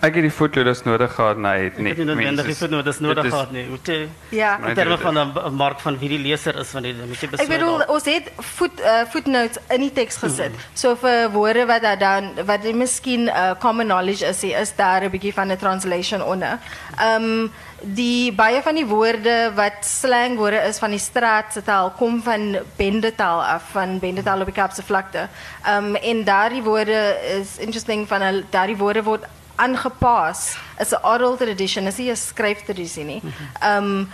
[0.00, 1.88] Ek het die foto's nodig gehad, nee, het Ek nie.
[1.94, 3.66] het noodwendig die voetnotas nodig is- gehad nie.
[3.68, 4.56] Hoe te Ja.
[4.60, 7.20] Nee, In terme dit- van 'n mark van wie die leser is van die moet
[7.20, 7.48] jy Ek besluit.
[7.60, 10.52] bedoel ons het voet uh, footnotes in die teks gesit.
[10.74, 15.10] So vir woorde wat daar dan wat miskien uh, common knowledge is, is daar 'n
[15.10, 16.58] bietjie van 'n translation onder.
[16.98, 17.46] Ehm
[17.82, 23.42] die baie van die woorde wat slangwoorde is van die straatse taal kom van bendetaal
[23.44, 25.28] af, van bendetaal op die Kaapse vlakte.
[25.64, 29.24] Ehm en daardie woorde is interesting van daardie woorde word
[29.56, 30.56] aangepas.
[30.78, 33.22] Is 'n oral tradition, is nie 'n skryftradisie nie.
[33.60, 34.04] Ehm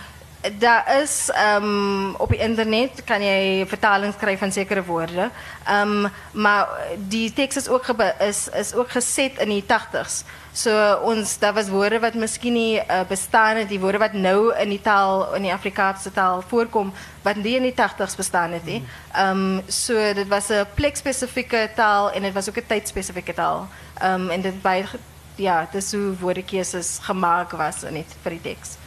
[0.59, 5.29] daar is ehm op die internet kan jy vertalings kry van sekere woorde.
[5.65, 6.67] Ehm maar
[7.07, 7.85] die teks is ook
[8.19, 10.23] is is ook geset in die 80s.
[10.57, 10.71] So
[11.05, 14.71] ons daar was woorde wat miskien nie uh, bestaan het, die woorde wat nou in
[14.73, 16.89] die taal in die Afrikaanse taal voorkom
[17.25, 18.79] wat nie in die 80s bestaan het nie.
[19.13, 23.67] Ehm so dit was 'n plekspesifieke taal en dit was ook 'n tydspesifieke taal.
[24.01, 24.99] Ehm en dit ge-
[25.35, 28.77] ja, dis hoe woordekeuses gemaak was in die vir die teks.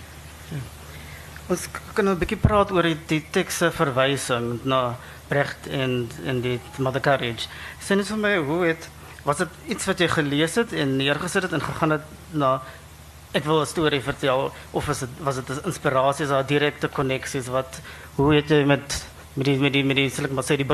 [1.48, 4.96] Ons k- kan 'n bietjie praat oor die, die tekste verwysing na
[5.28, 7.46] Brecht en en die Mother Courage.
[7.80, 8.66] Sê net vir my hoe
[9.22, 12.60] was dit iets wat jy gelees het en neergesit het en gegaan het na
[13.32, 16.30] ek wil 'n storie vertel of is dit was dit 'n inspirasie, is
[16.88, 17.80] koneksies wat
[18.14, 19.04] hoe het jy met
[19.34, 20.66] met die met die met die ek maar sê die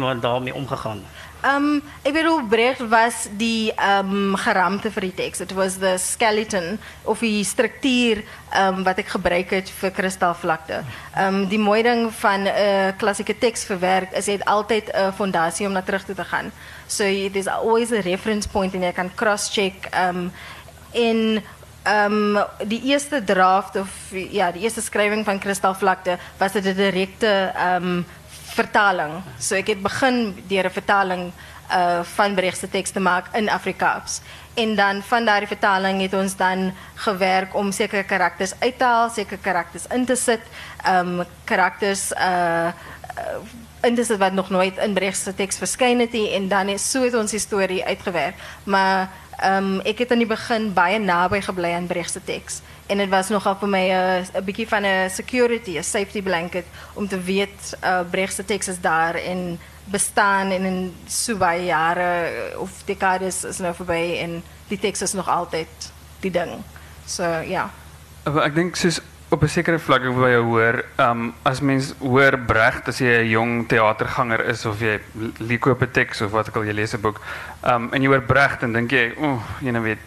[0.00, 1.02] maar daarmee omgegaan.
[1.44, 5.38] Um, ik bedoel, Brecht was die um, geramte voor die tekst.
[5.38, 8.22] Het was de skeleton of die structuur
[8.56, 10.80] um, wat ik gebruik het voor kristalvlakte.
[11.48, 12.52] Die mooie ding van uh,
[12.96, 16.52] klassieke tekst verwerkt is je altijd een fondatie om naar terug te gaan.
[16.86, 19.88] So it is always a reference point en je kan cross-check.
[20.90, 21.42] In
[22.06, 27.52] um, die eerste draft of ja, die eerste schrijving van kristalvlakte was het de directe
[27.80, 28.06] um,
[28.56, 29.20] vertaling.
[29.38, 31.32] So ek het begin deur 'n vertaling
[31.70, 34.20] uh van Brecht se teks te maak in Afrikaans.
[34.54, 39.10] En dan van daardie vertaling het ons dan gewerk om sekere karakters uit te haal,
[39.10, 40.40] sekere karakters in te sit,
[40.88, 42.68] um karakters uh
[43.82, 46.90] in te sit wat nog nooit in Brecht se teks verskyn het en dan is
[46.90, 47.84] so het ons die storie.
[48.64, 49.08] Maar
[49.44, 52.60] um ek het aan die begin baie naby gebly aan Brecht se teks.
[52.86, 53.90] En het was nogal voor mij
[54.32, 56.64] een beetje van een security, een safety blanket.
[56.92, 57.78] Om te weten,
[58.10, 64.20] Brechtse tekst is daar en bestaan in so baie jaren of decades is nou voorbij.
[64.20, 65.68] En die tekst is nog altijd
[66.20, 66.50] die ding.
[67.04, 67.70] So, ja.
[68.54, 72.88] Ik soos op 'n sekere vlak ek by jou hoor, um as mens hoor Brecht
[72.88, 75.00] as 'n jong teaterganger is of jy
[75.38, 77.20] lees koop 'n teks of wat ook al jy lees 'n boek,
[77.62, 79.98] um en jy hoor Brecht en dink jy, o, oh, jy nou weet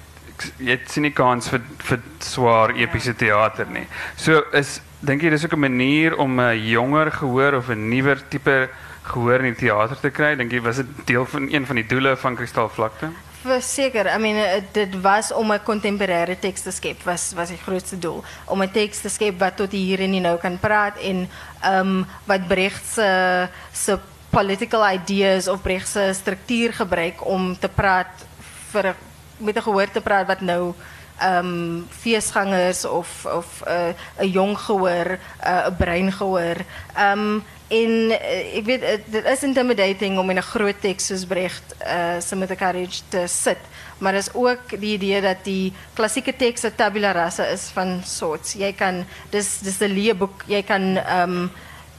[0.57, 3.87] jy het sien nie kans vir vir swaar epiese teater nie.
[4.15, 8.69] So is dink ook 'n manier om 'n jonger gehoor of 'n nuwer tipe
[9.03, 10.35] gehoor in die teater te kry?
[10.35, 13.09] Dink jy was dit deel van een van die doele van Kristalvlakte?
[13.39, 17.63] Verseker, I mean uh, dit was om 'n kontemporêre teks te skep was was die
[17.63, 21.29] grootste doel om 'n teks te skep wat tot hier en nou kan praat en
[21.63, 23.99] um, wat Brecht se se
[24.29, 28.27] political ideas of Brecht se struktuur gebruik om te praat
[28.71, 28.95] vir 'n
[29.37, 30.73] met 'n gehoor te praat wat nou
[31.23, 36.57] um, feesgangers of of uh, 'n jong gehoor, uh, 'n brein gehoor.
[36.97, 41.75] Um, en uh, ek weet dit is intimidating om in 'n groot teks soos Brecht
[41.85, 42.17] uh
[43.09, 43.61] te sit.
[43.99, 48.53] Maar is ook die idee dat die klassieke teks 'n tabula rasa is van sorts.
[48.53, 50.43] Jy kan dis 'n leeboek.
[50.47, 51.51] Jy kan ehm um,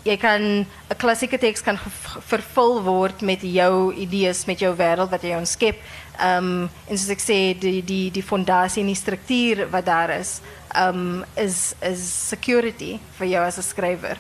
[0.03, 1.79] jy kan 'n klassieke teks kan
[2.27, 5.77] vervul word met jou idees, met jou wêreld wat ontskep.
[6.19, 10.11] Ehm um, en soos ek sê die die die fondasie en die struktuur wat daar
[10.11, 10.41] is,
[10.75, 14.17] ehm um, is is security vir jou 'n skrywer.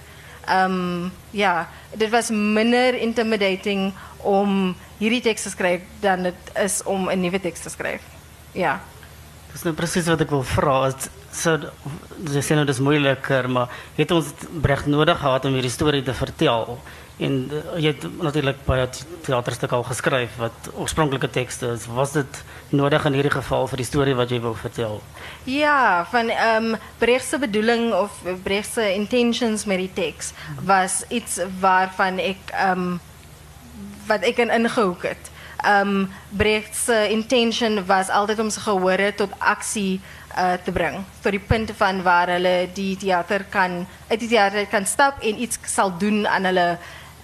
[0.51, 3.93] Um, ja, dit was minder intimidating
[4.27, 8.03] om hierdie teks te skryf dan dit is om 'n nuwe teks te skryf.
[8.53, 8.81] Ja.
[9.53, 10.91] Dis nou presies wat ek wil vra.
[11.33, 11.59] So
[12.27, 16.15] ze sê nou dis moeiliker, maar het ons Brecht nodig gehad om hierdie storie te
[16.15, 16.79] vertel?
[17.21, 18.87] En uh, jy het natuurlik baie
[19.27, 21.85] teaterstukke al geskryf wat oorspronklike tekste is.
[21.93, 25.01] Was dit nodig in hierdie geval vir die storie wat jy wou vertel?
[25.45, 26.71] Ja, van um,
[27.03, 30.33] Brecht se bedoeling of Brecht se intentions met die teks
[30.65, 32.97] was iets waarvan ek ehm
[34.11, 35.31] wat ek in ingehoek het.
[35.61, 40.01] Ehm um, Brecht se intention was altyd om sy gehore tot aksie
[40.37, 41.05] uh, te brengen.
[41.21, 45.43] Tot die punt van waar hulle die theater kan, uit die theater kan stap en
[45.43, 46.67] iets zal doen aan hulle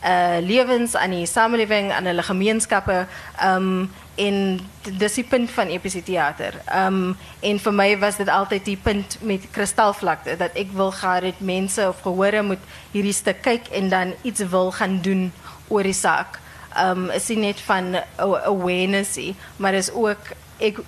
[0.06, 3.08] uh, levens, aan die samenleving, aan hulle gemeenskappen.
[3.44, 4.60] Um, en
[4.96, 6.54] dis die punt van epische theater.
[6.86, 10.36] Um, en voor mij was dit altijd die punt met kristalvlakte.
[10.36, 14.40] Dat ik wil gaan dat mensen of gehoren moet hierdie stuk kyk en dan iets
[14.40, 15.32] wil gaan doen
[15.68, 16.38] oor die saak.
[16.78, 19.18] Um, is nie net van awareness,
[19.56, 20.18] maar is ook
[20.56, 20.78] ik,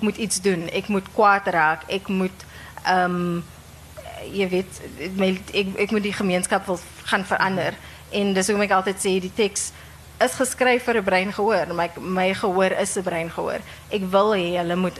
[0.00, 0.68] moet iets doen.
[0.72, 1.94] Ik moet kwaad raken.
[1.94, 2.44] Ik moet,
[2.88, 3.44] um,
[4.32, 4.80] weet,
[5.52, 7.74] ik moet die gemeenschap wil gaan veranderen.
[8.14, 9.72] En dus hoe ik altijd zeg, die tekst
[10.18, 11.74] is geschreven voor een breingehoor.
[11.74, 13.58] Maar mijn gehoor is een breingehoor.
[13.88, 14.98] Ik wil hê hulle moet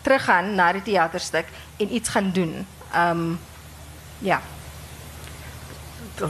[0.00, 1.44] teruggaan naar het theaterstuk
[1.76, 2.66] en iets gaan doen.
[2.96, 3.38] Um,
[4.18, 4.40] ja.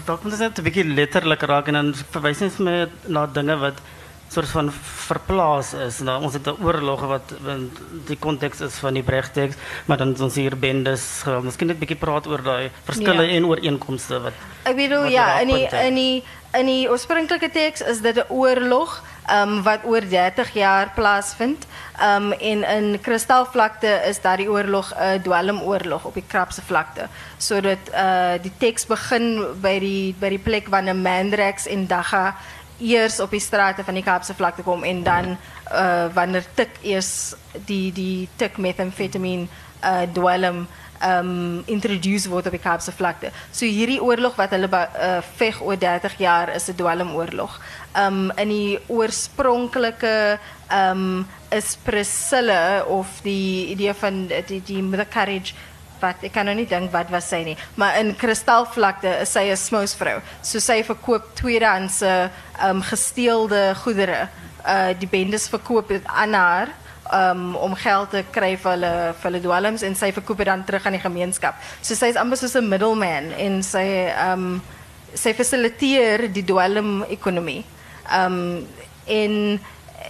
[0.04, 3.78] Dat moet net 'n bietjie letterlik en dan verwys net vir my na dinge wat
[4.28, 4.72] soort van
[5.06, 5.98] verplaas is.
[5.98, 7.70] Nou, ons het 'n oorlog wat in
[8.06, 11.24] die konteks is van die Brecht-teks, maar dan ons hier bendes.
[11.42, 13.36] Miskien net 'n bietjie praat oor daai verskille ja.
[13.36, 14.32] en ooreenkomste wat
[14.64, 16.22] Ek bedoel ja, in die in die
[16.54, 21.66] in die oorspronklike teks is dit 'n oorlog um, wat oor 30 jaar plaasvind.
[22.00, 27.08] Um, en in kristalvlakte is daar die oorlog 'n uh, dwelmoorlog op die Krapse vlakte.
[27.36, 32.36] Sodat uh, die teks begin by die by die plek wanneer Mandrax en Dagga
[32.78, 35.36] eers op die strate van die Kaapse vlakte kom en dan
[35.72, 37.34] uh, wanneer tik eers
[37.66, 39.46] die die tik methamfetamine
[39.84, 40.66] uh, dwelm
[41.04, 43.30] um introduce word op die Kaapse vlakte.
[43.52, 47.60] So hierdie oorlog wat hulle uh, veg oor 30 jaar is 'n dwelmoorlog.
[47.96, 50.38] Um in die oorspronklike
[50.72, 55.54] um is Priscilla of die idee van die die mother carriage
[56.04, 59.48] wat ek kan nou nie dink wat was sy nie, maar in kristalvlakte is sy
[59.50, 60.20] 'n smousvrou.
[60.42, 62.30] So sy verkoop tweedehandse
[62.68, 64.28] um gesteelde goedere.
[64.64, 66.68] Uh die bendes verkoop dit aan haar
[67.12, 70.96] um, om geld te kry vir hulle vir en sy verkoop dit dan terug aan
[70.96, 71.54] die gemeenskap.
[71.82, 74.62] So sy is amper soos 'n middleman en sy um
[75.14, 77.64] sy fasiliteer die dwelm ekonomie.
[78.12, 78.66] Um
[79.06, 79.60] en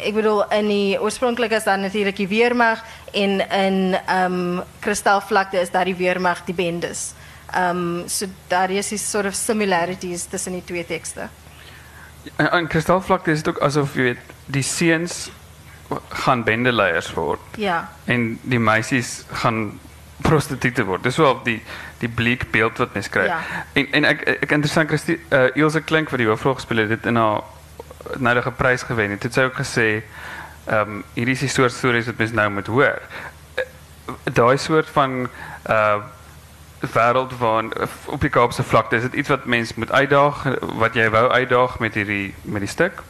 [0.03, 3.79] ek bedoel in die oorspronklike is dan natuurlik die weermag en in
[4.11, 7.13] um kristalvlakte is daar die weermag die bendes.
[7.57, 11.29] Um so daar is die sort of similarities tussen die twee tekste.
[12.37, 15.31] En kristalvlakte is dit ook asof jy weet die seuns
[16.25, 17.41] gaan bendeleiers word.
[17.61, 17.91] Ja.
[18.05, 19.79] En die meisies gaan
[20.25, 21.03] prostituie word.
[21.03, 21.61] Dis wel die
[21.99, 23.27] die bleek beeld wat mens kry.
[23.31, 23.41] Ja.
[23.73, 27.07] En en ek ek interessant Christie uh, Ilse Klink wat die hoofrol gespeel het, dit
[27.07, 27.45] in haar
[28.19, 29.23] nou prys gewen het.
[29.23, 30.03] Het ook gesê
[30.65, 33.01] ehm um, hierdie soort stories wat mens nou moet hoor.
[33.59, 33.65] Uh,
[34.33, 35.29] Daai soort van
[35.69, 35.97] uh
[36.93, 37.65] wêreld waar
[38.05, 41.79] op die Kaapse vlakte is dit iets wat mens moet uitdaag wat jy wou uitdaag
[41.79, 43.03] met hierdie met die stuk?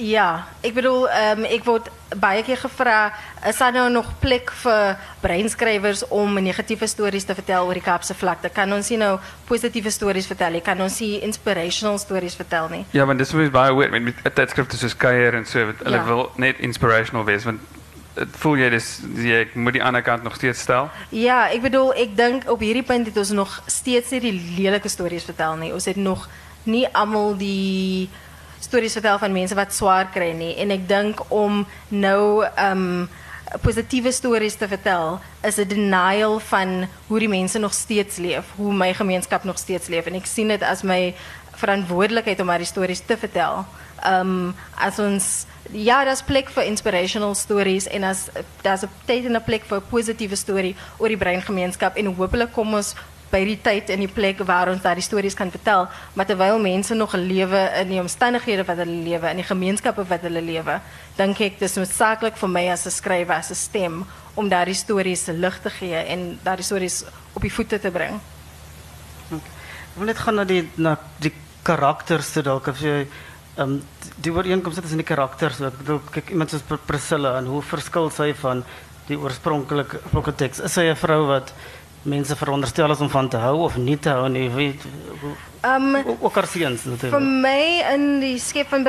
[0.00, 3.12] Ja, ik bedoel, um, ik word baie keer gevra,
[3.46, 8.14] is daar nou nog plek vir breinschrijvers om negatieve stories te vertellen oor die Kaapse
[8.14, 8.48] vlakte?
[8.48, 10.60] Kan ons nie nou positieve stories vertel?
[10.62, 12.84] Kan ons nie inspirational stories vertel nie?
[12.90, 15.96] Ja, want dis is baie weird met, met tydskrifte soos Kuier en so, wat hulle
[15.96, 16.04] Ja.
[16.04, 17.60] wil net inspirational wees want
[18.14, 20.88] het voel jy dis jy moet die ander kant nog steeds stel.
[21.08, 25.24] Ja, ik bedoel, ik denk op hierdie punt het ons nog steeds die lelijke stories
[25.24, 25.72] vertel nie.
[25.72, 26.28] Ons het nog
[26.62, 28.08] nie allemaal die
[28.60, 33.08] stories vertel van mense wat swaar kry nie en ek dink om nou um
[33.64, 38.72] positiewe stories te vertel is 'n denial van hoe die mense nog steeds leef, hoe
[38.72, 41.14] my gemeenskap nog steeds leef en ek sien dit as my
[41.56, 43.64] verantwoordelikheid om die stories te vertel.
[44.06, 48.00] Um as ons ja, daar's plek vir inspirational stories en
[48.62, 52.52] daar's 'n tyd en 'n plek vir 'n positiewe storie oor die breingemeenskap en hopelik
[52.52, 52.94] kom ons
[53.30, 56.94] by die tyd en die plek waar ons daardie stories kan vertel, maar terwyl mense
[56.94, 60.80] nog lewe in die omstandighede wat lewe, in die gemeenskappe wat hulle lewe,
[61.16, 65.26] dink ek dis noodsaaklik vir my as 'n skrywer, as 'n stem om daardie stories
[65.26, 68.20] lig te gee en daardie stories op die voete te bring.
[69.30, 72.32] Ek wil net gaan na die na die karakters
[73.58, 73.82] um,
[74.22, 75.60] die ooreenkomste tussen die karakters.
[75.60, 78.64] Ek bedoel kyk iemand Pr- Priscilla en hoe verskil sy van
[79.08, 80.60] die oorspronklike oorspronklike teks?
[80.60, 81.52] Is sy 'n vrou wat
[82.02, 84.48] mense veronderstel is om van te hou of nie te hou nie?
[84.50, 84.82] Weet
[85.64, 86.32] Um ook- ook
[86.86, 87.20] Vir natuurlik.
[87.42, 88.84] my in die skep van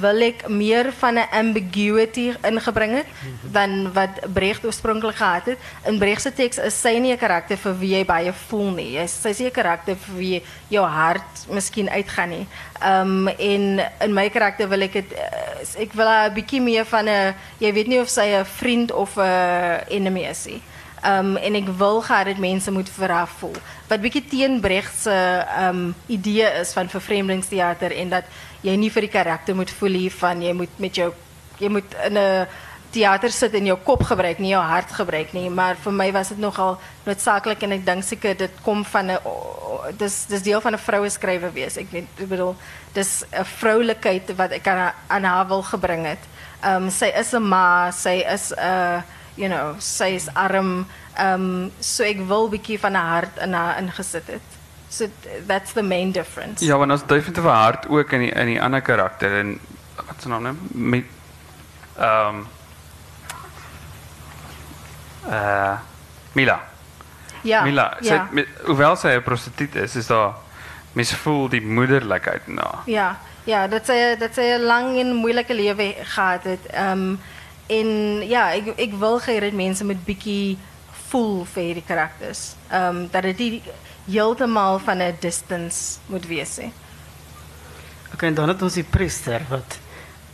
[0.00, 3.06] wil ek meer van 'n ambiguity ingebring het
[3.40, 5.58] dan wat Brecht oorspronklik gehad het.
[5.86, 8.92] In Brecht se teks is sy nie 'n karakter vir wie jy baie voel nie.
[8.92, 12.46] Jy sy's nie 'n karakter vir wie jou hart miskien uitgaan nie.
[12.84, 16.84] Um en in my karakter wil ek dit eh, ek wil haar 'n bietjie meer
[16.84, 20.62] van 'n jy weet nie of sy 'n vriend of 'n enemy is nie.
[21.04, 23.56] Um, en ik wil graag dat mensen moet vir haar voel.
[23.88, 28.24] Wat bietjie teen Brecht se um, idee is van vervreemdingstheater en dat
[28.62, 31.08] jy nie vir die karakter moet voel hier van jy moet met jou
[31.58, 32.46] jy moet in 'n
[32.92, 36.28] theater sit en jou kop gebruik, nie jou hart gebruik nie, maar vir my was
[36.28, 39.18] dit nogal noodsaaklik en ek dink seker dit kom van 'n
[39.98, 41.76] dis dis deel van 'n vroue skrywer wees.
[41.76, 42.54] Ek weet ek bedoel
[42.92, 46.22] dis 'n vroulikheid wat ek aan haar, wil gebring het.
[46.64, 48.52] Um sy is 'n ma, sy is
[49.34, 50.86] you know, sy is arm.
[51.18, 54.48] Um so ek wil bietjie van 'n hart in haar ingesit het.
[54.88, 56.64] So th- that's the main difference.
[56.64, 59.60] Ja, want ons definitief hart ook in die in die ander karakter en
[59.96, 60.54] wat se naam nou?
[60.72, 61.04] Met
[61.96, 62.46] ehm um,
[65.28, 65.78] uh
[66.32, 66.60] Mila.
[67.42, 67.64] ja.
[67.64, 68.28] Mila, sy ja.
[68.32, 70.34] met, hoewel sy 'n prostituut is, is daar
[70.92, 72.82] mens voel die moederlikheid haar.
[72.86, 76.66] Ja, ja, dat sy dat sy 'n lang en moeilike lewe gehad het.
[76.66, 77.16] Ehm
[77.78, 77.88] en
[78.28, 80.58] ja, ek ek wil gee dat mense met bietjie
[81.10, 82.54] voel vir hierdie karakters.
[82.70, 83.62] Ehm dat dit nie
[84.08, 86.72] heeltemal van 'n distance moet wees nie.
[88.14, 89.78] Okay, en dan het ons die priester wat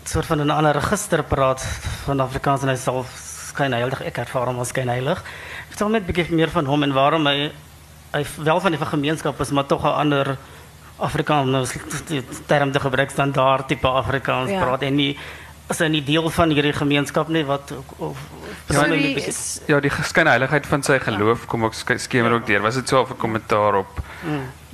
[0.05, 1.62] soort van 'n ander register praat
[2.05, 3.05] van Afrikaans en hy sal
[3.53, 5.22] skyn heilig ek ervaar hom as skyn heilig.
[5.68, 7.51] Vertel net 'n bietjie meer van hom en waarom hy
[8.12, 10.37] hy wel van die gemeenskap is, maar tog 'n ander
[10.98, 11.66] Afrikaans nou
[12.07, 14.64] die term te gebruik standaard tipe Afrikaans Ja.
[14.64, 15.16] praat en nie
[15.70, 18.16] is hy nie deel van hierdie gemeenskap nie wat of,
[19.14, 22.61] bietjie- is, Ja, die geskynheiligheid van sy geloof kom ook sk- skemer ook deur.
[22.62, 24.00] Was dit so 'n kommentaar op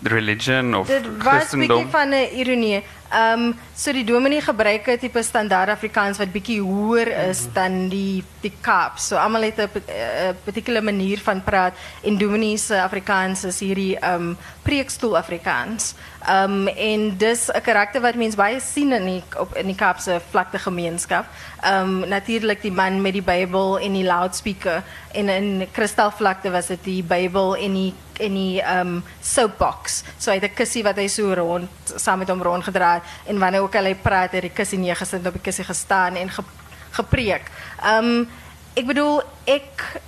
[0.07, 2.83] religion of Dit was bietjie van 'n ironie.
[3.15, 8.25] Um, so die dominee gebruik 'n tipe standaard Afrikaans wat bietjie hoër is dan die
[8.41, 8.99] die Kaap.
[8.99, 9.93] So almal het 'n pa-
[10.31, 15.95] 'n particular manier van praat en dominee se Afrikaans is hierdie um, preekstoel Afrikaans.
[16.29, 20.21] Um, en dis 'n karakter wat mens baie sien in die op in die Kaapse
[20.31, 21.27] vlakte gemeenskap.
[21.65, 26.83] Ehm um, natuurlik die man met die Bybel en die loudspeaker in Kristalvlakte was dit
[26.85, 30.03] die Bybel en die die um soapbox.
[30.19, 33.39] So hy het 'n kussie wat hy so rond saam met hom rondgedra het en
[33.39, 36.31] wanneer ook al hy praat, het die kussie neergesit en op die kussie gestaan en
[36.31, 36.43] ge,
[36.91, 37.51] gepreek.
[37.87, 38.29] Um
[38.75, 39.23] ek bedoel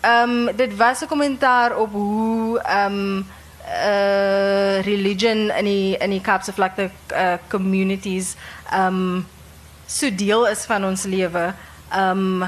[0.04, 3.26] um dit was 'n kommentaar op hoe um
[3.66, 8.36] uh religion in die in die Kaapse vlakte uh, communities
[9.86, 11.52] so deel is van ons lewe.
[11.94, 12.46] Um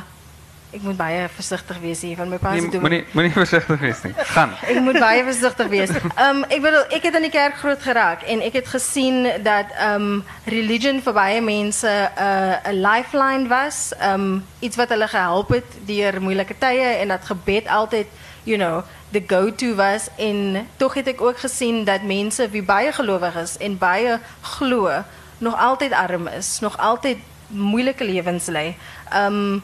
[0.69, 2.83] ek moet baie versigtig wees hier van my pa Nee, doen.
[2.85, 4.13] moenie moenie versigtig wees nie.
[4.35, 4.51] Gaan.
[4.75, 5.89] Ik moet baie versigtig wees.
[6.21, 10.25] Um ek bedoel, het in die kerk groot geraak en ek het gesien dat um
[10.45, 15.79] religion vir baie mense 'n uh, 'n lifeline was, um iets wat hulle gehelp het
[15.87, 18.07] deur moeilike tye en dat gebed altyd,
[18.45, 22.93] you know, the go-to was en tog het ek ook gesien dat mense wie baie
[22.93, 25.05] gelowig is en baie glo,
[25.39, 28.77] nog altyd arm is, nog altyd moeilike lewens lei.
[29.15, 29.63] Um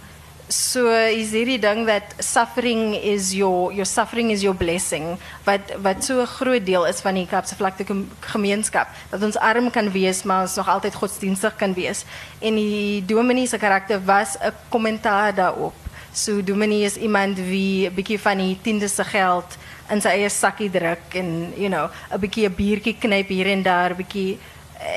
[0.52, 6.04] So is hierdie ding dat suffering is your your suffering is your blessing wat wat
[6.04, 7.84] so 'n groot deel is van die Kaapse vlakte
[8.20, 12.04] gemeenskap dat ons arm kan wees maar ons nog altyd godsdienstig kan wees
[12.40, 15.74] en die dominee se karakter was 'n kommentaar daarop.
[16.12, 19.56] So dominee is iemand wie 'n bietjie van die tiende se geld
[19.90, 23.62] in sy eie sakkie druk en you know 'n bietjie 'n biertjie knyp hier en
[23.62, 24.38] daar bietjie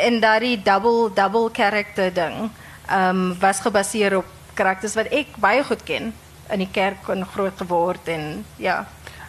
[0.05, 2.49] en daardie double double character ding
[2.91, 6.13] um, was gebaseer op karakters wat ek baie goed ken
[6.51, 8.85] in die kerk en groot geword en ja.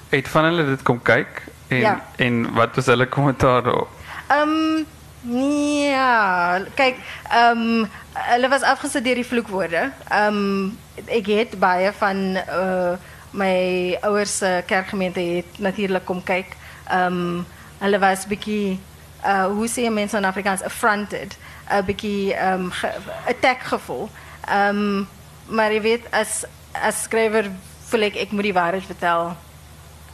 [0.08, 1.94] Het van hulle dit kom kyk en Ja.
[2.16, 3.88] en wat was hulle kommentaar daarop?
[4.30, 4.84] Ehm
[5.20, 6.96] nee, ja, kyk,
[7.30, 7.84] ehm
[8.14, 9.90] hulle was afgesit deur die vloekwoorde.
[10.08, 10.70] Ehm
[11.06, 12.96] ek het baie van uh
[13.30, 16.56] my ouers se kerkgemeente het natuurlik kom kyk.
[16.88, 17.42] Ehm
[17.78, 18.78] hulle was bietjie
[19.24, 21.36] uh hoe sê mense in Afrikaans affronted,
[21.70, 22.90] 'n bietjie ehm ge,
[23.26, 24.08] attack gevoel.
[24.48, 25.04] Ehm
[25.48, 27.50] maar jy weet as as skrywer
[27.88, 29.36] voel ek ek moet die waarheid vertel.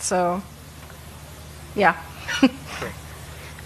[0.00, 0.40] So
[1.74, 1.94] ja.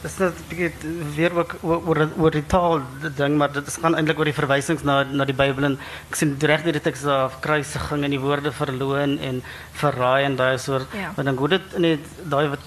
[0.03, 2.81] Dis net 'n bietjie weer ook oor oor- die taal
[3.16, 5.79] ding, maar dit is gaan eintlik oor die verwysings na na die Bybel en
[6.11, 10.37] ek sien reg deur die teks af kruisiging en die woorde verloon en verraai en
[10.37, 10.87] daai soort.
[10.94, 11.12] Ja.
[11.16, 12.61] Maar dan hoe dit die daai wat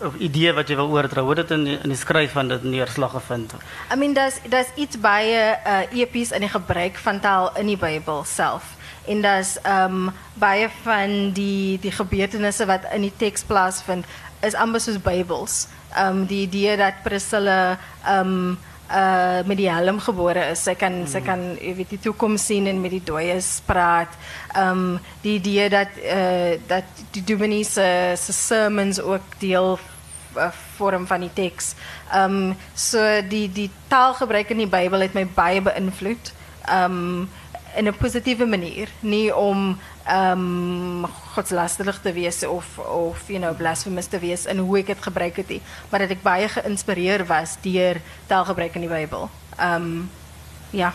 [0.00, 3.14] of idee wat jy wil oordra, hoe dit in in die skryf van dit neerslag
[3.16, 3.54] gevind.
[3.92, 7.78] I mean daar's daar's iets baie uh epies in die gebruik van taal in die
[7.78, 8.74] Bybel self.
[9.06, 14.06] En daar's um baie van die die gebeurtenisse wat in die teks plaasvind
[14.42, 15.66] is amper soos Bybels.
[15.98, 17.78] Um die idee dat Priscilla
[18.08, 18.58] um
[18.90, 20.62] uh met die helm gebore is.
[20.64, 24.12] Sy kan sy kan jy weet die toekoms sien en met die dooies praat.
[24.56, 29.78] Um die idee dat uh dat die dominee se se sermons ook deel
[30.36, 31.74] uh, vorm van die teks.
[32.14, 36.32] Um, so die die taalgebruik in die Bybel het my baie beïnvloed.
[36.70, 37.28] Um,
[37.76, 39.78] in 'n positiewe manier, nie om
[40.10, 45.02] um, godslasterig te wees of of you know blasphemous te wees in hoe ek dit
[45.02, 49.28] gebruik het nie, maar dat ek baie geïnspireer was deur taalgebruik in die Bybel.
[49.56, 50.10] Ehm um,
[50.70, 50.92] ja.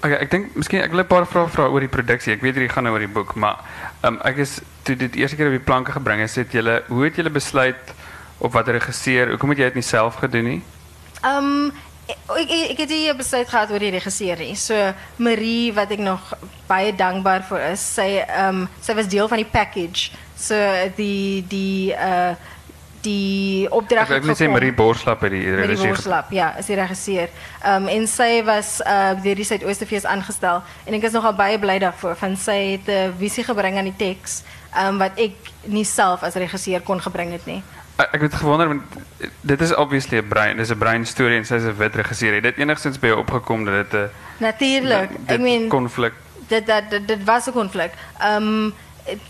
[0.00, 2.32] Okay, ek dink miskien ek wil 'n paar vrae vra oor die produksie.
[2.32, 3.64] Ek weet hierdie gaan nou oor die boek, maar
[4.02, 7.04] um, ek is toe dit eerste keer op die planke gebring is, het julle hoe
[7.04, 7.94] het julle besluit
[8.38, 9.30] op watter regisseur?
[9.30, 10.62] Hoekom het jy dit nie self gedoen nie?
[11.22, 11.72] Ehm um,
[12.06, 14.54] ek ek het hier besluit gehad oor die regisseur nie.
[14.58, 14.74] So
[15.22, 16.32] Marie wat ek nog
[16.68, 17.86] baie dankbaar vir is.
[17.96, 20.12] Sy ehm um, sy was deel van die package.
[20.36, 20.58] So
[20.98, 22.34] die die uh
[23.06, 25.94] die opdrag Ek ek wil sê Marie Borslap het die Marie regisseur.
[25.94, 27.30] Borslap, ja, is die regisseur.
[27.62, 31.58] Ehm um, en sy was uh deur die Suidoostefees aangestel en ek is nogal baie
[31.62, 34.42] bly daarvoor van sy het 'n visie aan die teks
[34.74, 35.34] ehm um, wat ek
[35.66, 37.00] nie self as regisseur kon
[37.46, 37.62] nie.
[37.96, 38.82] Ek ek het gewonder want
[39.40, 42.34] dit is obviously 'n brein, dis 'n brein storie en sy's 'n wit regisseur.
[42.34, 45.10] Het dit enigstens by jou opgekom dat dit 'n Natuurlik.
[45.38, 46.12] Meen konflik
[46.48, 47.92] dit dat dit, dit was 'n konflik.
[48.18, 48.74] Ehm um,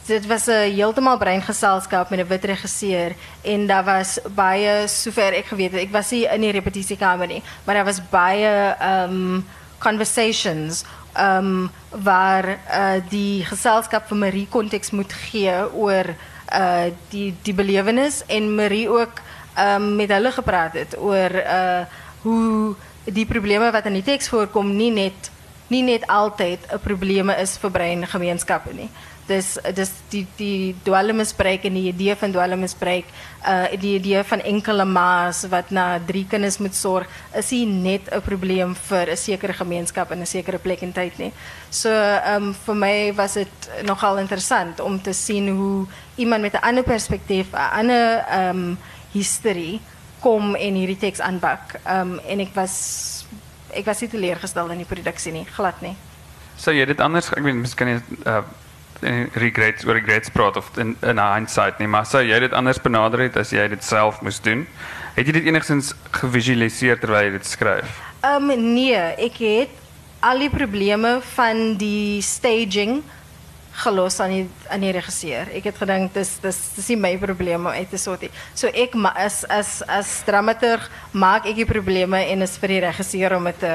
[0.07, 5.47] dit was 'n heeltemal breingeselskap met 'n wit regisseur en daar was baie sover ek
[5.47, 5.81] geweet het.
[5.81, 9.47] Ek was nie in die repetisiekamer nie, maar daar was baie um,
[9.79, 10.85] conversations
[11.19, 16.05] um, waar uh, die geselskap vir Marie konteks moet gee oor
[16.53, 19.23] uh die die belewenis en Marie ook
[19.59, 21.87] um, met hulle gepraat het oor uh
[22.23, 22.75] hoe
[23.05, 25.31] die probleme wat in die teks voorkom nie net
[25.69, 28.91] nie net altyd 'n probleme is vir breingemeenskappe nie.
[29.27, 33.09] Dus dus die die dwelmmisbruik en die idee van dwelmmisbruik,
[33.43, 38.07] uh die idee van enkele ma's wat na drie kinders moet sorg, is nie net
[38.13, 41.33] 'n probleem vir 'n sekere gemeenskap in 'n sekere plek en tyd nie.
[41.71, 41.91] So
[42.35, 46.85] um, vir my was dit nogal interessant om te sien hoe iemand met 'n ander
[46.85, 48.79] perspektief, 'n ander um,
[49.13, 49.81] history
[50.21, 51.81] kom en hierdie teks aanpak.
[51.89, 53.25] Um, en ek was
[53.71, 55.97] ek was nie teleurgesteld in die produksie nie, glad nie.
[56.57, 58.43] Sou jy dit anders, ek weet jy uh
[59.37, 63.37] regrets regrets praat of in in hindsight nie, maar sou jy dit anders benader het
[63.37, 64.67] as jy dit self moes doen?
[65.17, 68.01] Het jy dit enigstens gevisualiseer terwyl jy dit skryf?
[68.25, 69.85] Um, nee, ek het
[70.25, 73.03] al die probleme van die staging
[73.77, 75.51] gelos aan die regisseur.
[75.57, 77.93] Ek het gedink dis dis dis nie my probleem om uit.
[78.01, 83.37] So ek as as as dramaturg maak ek die probleme en is vir die regisseur
[83.37, 83.67] om dit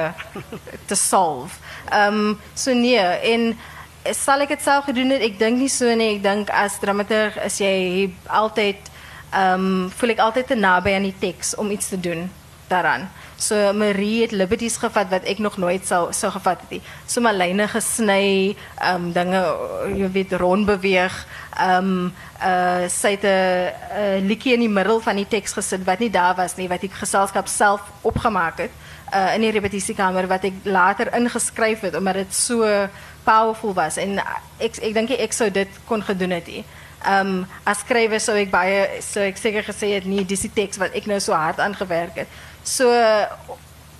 [0.90, 1.54] te solve.
[1.92, 3.52] Ehm so nee en
[4.60, 5.22] self gedoen het?
[5.22, 6.16] Ek dink nie so nie.
[6.16, 7.60] Ek dink as dramaturg is
[8.26, 8.90] altyd
[9.32, 12.30] ehm um, voel ek altyd te naby aan die teks om iets te doen
[12.68, 13.08] daaraan.
[13.36, 16.82] So Marie het liberties gevat wat ek nog nooit sou sou gevat het nie.
[17.06, 19.40] So my lyne gesny, ehm um, dinge
[19.96, 21.26] jy weet rond beweeg.
[21.56, 25.98] Ehm um, uh sy het 'n liedjie in die middel van die teks gesit wat
[25.98, 28.70] nie daar was nie, wat die geselskap self opgemaak het
[29.14, 32.64] uh in die repetisiekamer wat ek later ingeskryf het omdat dit so
[33.24, 34.18] powerful was en
[34.58, 36.48] ek ek dink ek sou dit kon gedoen het.
[36.48, 40.78] Ehm um, as skrywer sou ek baie sou ek seker gesê het dis die teks
[40.78, 42.28] wat ek nou so hard aangewerk het.
[42.62, 42.86] So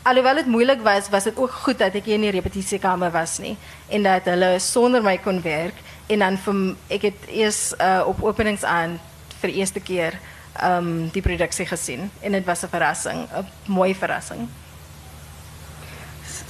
[0.02, 3.56] alhoewel dit moeilik was, was dit ook goed dat hier in die repetisiekamer was nie
[3.88, 8.22] en dat hulle sonder my kon werk en dan vir ek het eers uh, op
[8.22, 9.00] openingsaand
[9.40, 10.18] vir die eerste keer
[10.52, 14.48] ehm um, die produksie gesien en dit was 'n verrassing, 'n mooi verrassing.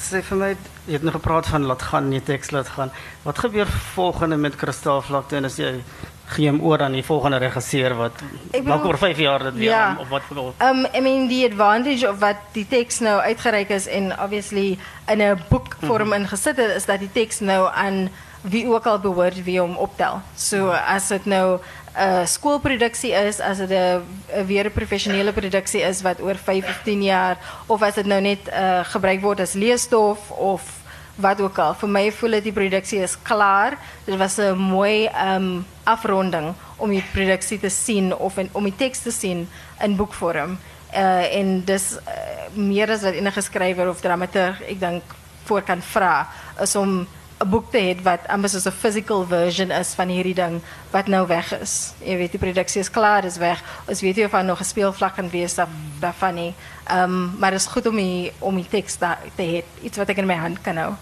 [0.02, 0.50] Sê vir my,
[0.86, 2.90] jy het nog gepraat van laat gaan, nie teks laat gaan.
[3.22, 5.74] Wat gebeur volgende met Kristalvlakte en as jy
[6.32, 8.22] gee hom oor aan die volgende regisseur wat
[8.64, 9.84] dalk oor 5 jaar dit weer Ja.
[9.86, 13.68] aan- of wat of Um, I mean, die advantage of wat die tekst nou uitgereik
[13.68, 14.78] is en obviously
[15.08, 18.08] in een boekvorm ingesit is, dat die tekst nou aan
[18.40, 20.20] wie ook al behoort wie hom optel.
[20.36, 21.60] So as dit nou
[21.94, 27.02] 'n skoolproduksie is, 'n 'n weer 'n professionele produksie is wat oor 5 of 10
[27.02, 27.36] jaar
[27.66, 30.62] of as dit nou net uh, gebruik word as leesstof of
[31.14, 31.74] wat ook al.
[31.74, 33.76] Vir my voel die produksie is klaar.
[34.04, 39.02] Dit was 'n mooi um afronding om die produksie te sien of om die teks
[39.02, 39.48] te sien
[39.80, 40.58] in boekvorm.
[40.94, 41.78] Uh en uh,
[42.54, 45.02] meer as wat enige skrywer of dramaturg ek dink
[45.44, 46.28] voor kan vra
[46.60, 47.06] is om
[47.42, 51.06] 'n boek te hê wat amper soos 'n physical version is van hierdie ding wat
[51.06, 51.94] nou weg is.
[52.04, 53.62] Jy weet die produksie is klaar, is weg.
[53.86, 55.68] Ons weet nie of daar nog 'n speelvlak kan wees daar
[56.00, 56.54] daarvan nie.
[56.86, 59.98] Ehm um, maar dit is goed om die om die teks daar te hê, iets
[59.98, 60.94] wat ek in my hand kan hou.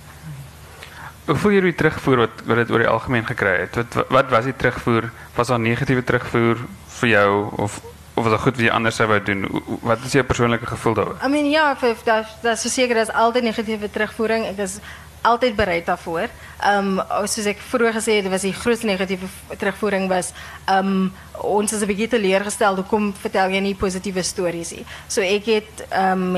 [1.26, 3.74] Hoe voel jy die terugvoer wat wat dit oor die algemeen gekry het?
[3.74, 5.11] Wat wat was die terugvoer?
[5.34, 6.57] Was daar negatiewe terugvoer
[7.01, 7.80] vir jou of
[8.14, 9.47] of was dit goed wat jy anders wou doen?
[9.80, 11.16] Wat is jou persoonlike gevoel daaroor?
[11.24, 14.59] I mean ja, dat dat is verseker dat is altyd negatiewe terugvoering.
[14.59, 14.78] Is
[15.22, 16.28] altyd bereid daarvoor.
[16.60, 20.32] Ehm um, soos ek vroeër het, was die grootste negatiewe v- terugvoering was
[20.66, 24.84] ehm um, ons is 'n bietjie teleurgestel hoekom vertel jy nie positiewe stories nie.
[25.08, 26.36] So ek het um,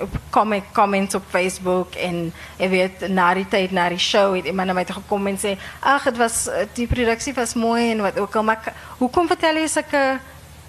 [0.00, 4.44] op comment comments op Facebook en jy weet na die tyd na die show het
[4.46, 4.84] iemand na my
[5.28, 9.26] en sê ag dit was die produksie was mooi en wat ook al maar hoekom
[9.26, 10.18] vertel jy sulke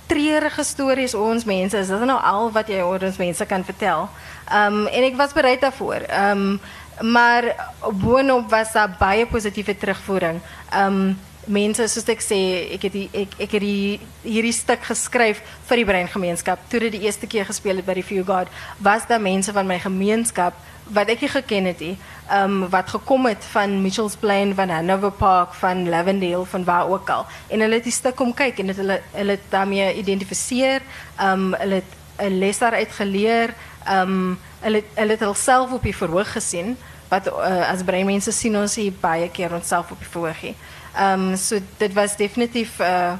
[0.07, 1.77] treurige stories ons mense.
[1.77, 4.09] Is dit nou al wat jy ons mense kan vertel?
[4.51, 6.05] Ehm en ek was bereid daarvoor.
[6.09, 6.57] Ehm
[7.01, 7.71] maar
[8.03, 10.41] boonop was daar baie positiewe terugvoering.
[10.71, 12.37] Ehm um, mense soos ek sê,
[12.71, 16.55] ek het die, ek ek het die hierdie stuk geskryf vir die.
[16.69, 18.47] Toe dit die eerste keer gespeel het by die Few God,
[18.79, 20.53] was daar mense van my gemeenskap
[20.91, 21.81] wat ek nie geken het.
[21.81, 26.87] Ehm um, wat gekom het van Mitchells Plain, van Hanover Park, van Lavendale, van waar
[26.89, 27.25] ook al.
[27.47, 30.81] En hulle het die stuk kom kyk en het hulle hulle daarmee identifiseer.
[31.17, 33.53] Ehm um, hulle het 'n les daaruit geleer.
[33.85, 36.75] Ehm um, hulle hulle het hulself op die verhoog gesien
[37.09, 40.41] wat uh, as breinmense sien ons hier baie keer onsself op die verhoog.
[40.41, 40.55] nie.
[40.93, 43.13] Ehm um, so dit was definitief uh,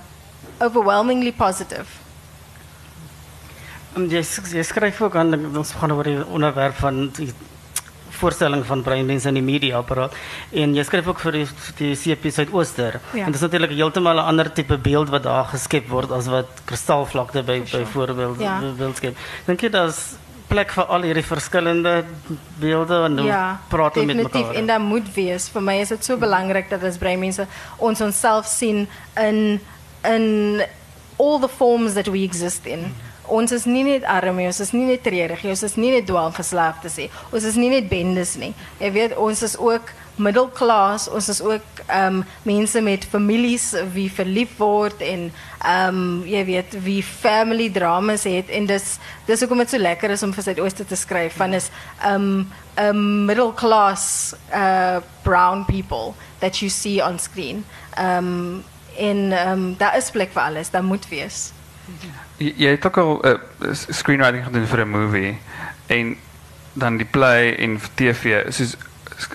[0.59, 2.01] overwhelmingly positive.
[3.95, 4.21] En jy
[4.53, 7.31] jy skryf ook aan ons gaan oor die onderwerp van die
[8.13, 10.15] voorstelling van breinmense in die media apparaat
[10.63, 11.45] en jy skryf ook vir die,
[11.79, 12.99] die CP Suidooster.
[13.13, 13.25] Ja.
[13.25, 16.49] En dit is natuurlik heeltemal 'n ander tipe beeld wat daar geskep word as wat
[16.65, 17.83] kristalvlakte by sure.
[17.83, 18.59] byvoorbeeld Ja.
[18.77, 19.17] wil skep.
[19.45, 20.15] Dink jy daar's
[20.47, 22.03] plek vir al hierdie verskillende
[22.59, 24.41] beelde en Ja, praat ons met definitief.
[24.47, 24.55] mekaar?
[24.55, 25.49] En dat moet wees.
[25.49, 29.59] Voor mij is het zo belangrijk dat als breinmensen ons onszelf zien in,
[30.03, 30.61] in
[31.15, 32.93] all the forms that we exist in.
[33.27, 36.97] Ons is nie net arm ons is nie net treurig ons is nie net dwaalverslaafdes
[36.97, 37.09] nie.
[37.31, 38.53] Ons is nie net bendes nie.
[38.79, 44.09] Jy weet, ons is ook middelklas, ons is ook ehm um, mense met families wie
[44.11, 45.31] verlief word en
[45.63, 50.13] ehm um, jy weet wie family dramas het en dis dis hoekom dit so lekker
[50.13, 51.71] is om vir Suidooste te skryf van is
[52.01, 57.65] ehm um, 'n middle class uh brown people that you see on screen.
[57.97, 58.63] Ehm um,
[58.97, 61.51] en ehm um, daar is plek vir alles, daar moet wees.
[62.57, 63.37] Jy het ook al uh,
[63.71, 65.37] screenwriting gedoen vir 'n movie
[65.87, 66.15] en
[66.73, 68.51] dan die play vir TV.
[68.51, 68.75] Soos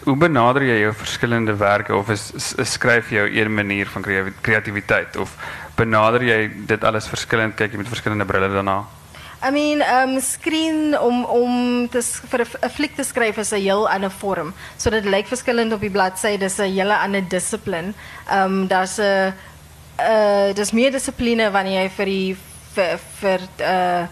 [0.05, 4.05] hoe benader jy jou verskillende werke of is, is, skryf jy een manier van
[4.43, 5.37] kreatiwiteit of
[5.77, 8.85] benader jy dit alles verskillend kyk jy met verskillende brille daarna?
[9.39, 13.89] I mean, um screen om om te vir 'n fliek te skryf is 'n heel
[13.89, 14.53] ander vorm.
[14.77, 17.95] So dit lyk verskillend op die bladsy, dis 'n hele ander dissipline.
[18.33, 19.33] Um daar's 'n
[19.99, 22.37] uh dis meer dissipline wanneer jy vir die
[22.79, 24.07] vir vir uh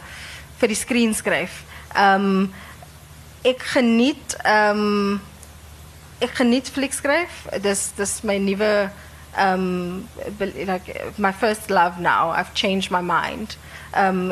[0.56, 1.62] vir die screen skryf.
[1.94, 2.52] Um
[3.46, 5.20] ek geniet um
[6.20, 7.44] ek geniet fliek skryf.
[7.62, 8.88] Dis dis my nuwe
[9.38, 10.08] um
[10.40, 10.88] like
[11.18, 12.30] my first love now.
[12.30, 13.56] I've changed my mind.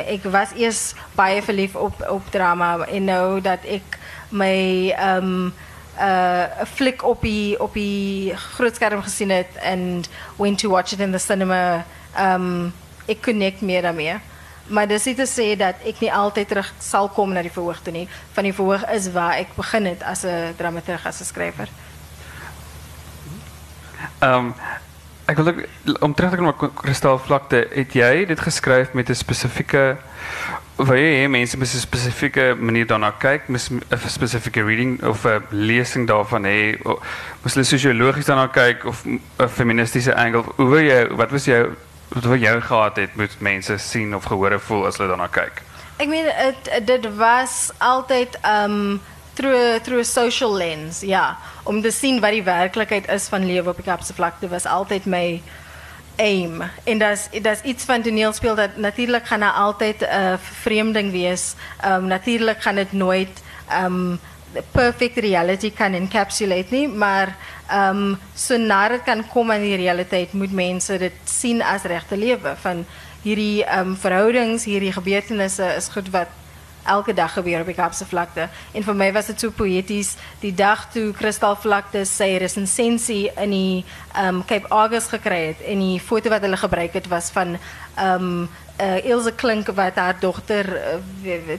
[0.06, 5.54] Ik was eerst baie verliefd op, op drama en nou dat ik my um,
[6.00, 10.04] uh, flik op die, op die grootscherm gezien heb en
[10.36, 11.84] went to watch it in the cinema,
[13.04, 14.14] ik connect meer daarmee.
[14.66, 17.52] Maar dat is niet te zeggen dat ik niet altijd terug zal komen naar die
[17.52, 17.80] verhoog.
[18.32, 21.68] Van die verhoog is waar ik begin het als een dramaturg, als een schrijver.
[24.20, 24.54] Um,
[25.24, 25.54] wil
[26.00, 29.96] om terug te kom na kristalvlakte, het jy dit geskryf met 'n spesifieke
[30.76, 35.24] wil jy hê mense moet 'n spesifieke manier daarna kyk, moet 'n spesifieke reading of
[35.24, 36.42] 'n lesing daarvan
[37.42, 40.44] moet hulle sosiologies daarna kyk of 'n feministiese angle.
[40.56, 41.74] Hoe wil jy wat was jou
[42.08, 45.62] wat jy gehad het moet mense sien of gehoor voel as hulle daarna kyk?
[45.96, 49.00] Ek meen dit dit was altyd um
[49.34, 53.70] through through a social lens, ja, om te zien wat die werkelijkheid is van leven
[53.70, 55.42] op die Kaapse vlakte was altijd mijn
[56.16, 56.62] aim.
[56.84, 61.54] En dat is iets van toneelspel dat natuurlijk gaan er altijd uh, vreemding wees.
[61.86, 63.42] Um natuurlijk gaan het nooit
[63.82, 64.20] um
[64.70, 67.36] perfect reality kan encapsulate nie, maar
[67.72, 72.56] um so dit kan kom aan die realiteit moet mense dit sien as regte lewe
[72.56, 72.84] van
[73.22, 76.28] hierdie um verhoudings, hierdie gebeurtenisse is goed wat
[76.84, 78.48] elke dag gebeur op die Kaapse vlakte.
[78.72, 83.84] En vir my was dit so poëties die dag toe Kristalvlakte sy resensie in die
[84.20, 87.56] um Cape August gekry het en die foto wat hulle gebruik het was van
[88.00, 88.48] um
[88.80, 90.66] uh, Ilse Klink wat haar dogter
[91.32, 91.54] uh,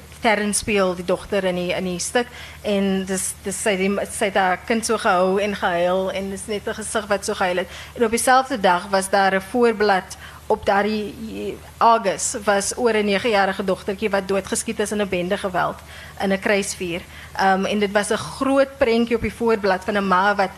[0.96, 2.28] die dogter in die in die stuk
[2.62, 4.98] en dis dis sy die, sy het haar kind so
[5.40, 7.68] en gehuil en net 'n gesig wat so gehuil het.
[7.96, 13.64] En op dieselfde dag was daar 'n voorblad op daardie August was oor 'n 9-jarige
[13.64, 15.80] dogtertjie wat doodgeskiet is in 'n bende geweld
[16.20, 17.02] in 'n kruisvuur.
[17.42, 20.52] Um en dit was 'n groot prentjie op die voorblad van 'n ma wat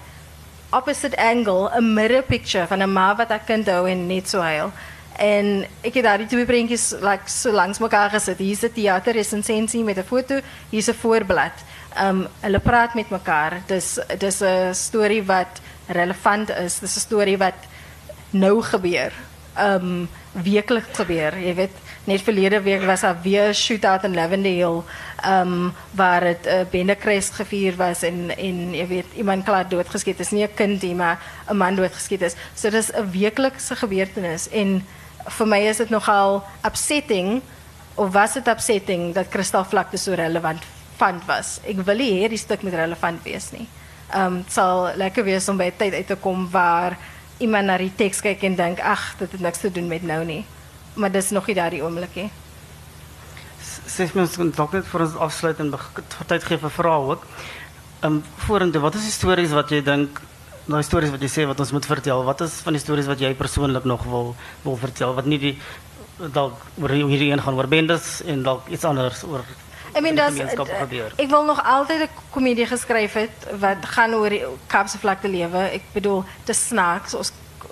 [0.69, 4.39] opposite angle 'n mirror picture van 'n ma wat haar kind hou en net so
[4.39, 4.71] huil.
[5.17, 8.37] En ek het daardie twee prentjies like so langs mekaar gesit.
[8.37, 10.39] Hier's 'n teater resensie met 'n foto,
[10.69, 11.53] hier's 'n voorblad.
[11.99, 13.61] Um hulle praat met mekaar.
[13.67, 16.79] Dis dis 'n storie wat relevant is.
[16.79, 17.57] Dis 'n storie wat
[18.31, 19.11] nou gebeur
[19.59, 21.37] um, wekelijks gebeur.
[21.37, 21.71] Je weet,
[22.03, 24.81] net verleden week was er weer een shootout in Lavendale
[25.25, 30.29] um, waar het uh, bendekruis gevierd was en, en je weet, iemand klaar doodgeschiet is.
[30.29, 32.33] Niet een kind die maar een man doodgeschiet is.
[32.33, 34.49] Dus so, dat is een wekelijkse gebeurtenis.
[34.49, 34.85] En
[35.27, 37.41] voor mij is het nogal upsetting,
[37.93, 40.63] of was het upsetting, dat kristalvlakte zo relevant
[40.95, 41.59] fand was.
[41.63, 43.67] Ik wil niet die stuk met relevant wees nie.
[44.15, 46.97] Um, het zal lekker wees om bij tijd uit te komen waar
[47.37, 50.25] iemand naar die tekst kijkt en denkt, ach, dat heeft niks te doen met nou
[50.25, 50.45] niet.
[50.93, 52.29] Maar dat is nog niet daar die oomlik, hè.
[53.85, 55.79] Zeg me, dalk net voor ons afsluiten en
[56.25, 57.25] tijd geven vrouw ook.
[58.03, 60.21] Um, vorentoe, wat is die stories wat jy dink
[60.67, 62.23] nou stories wat jy sê wat ons moet vertel?
[62.27, 65.55] Wat is van die stories wat jy persoonlik nog wil wil vertel wat nie die
[66.33, 69.45] dalk oor hierdie een gaan oor bendes en dalk iets anders oor
[69.97, 70.33] I mean, dat,
[71.15, 75.73] ik wil nog altijd een comedie geschreven wat gaan over die Kaapse vlakte leven.
[75.73, 77.15] Ik bedoel, het is snaaks.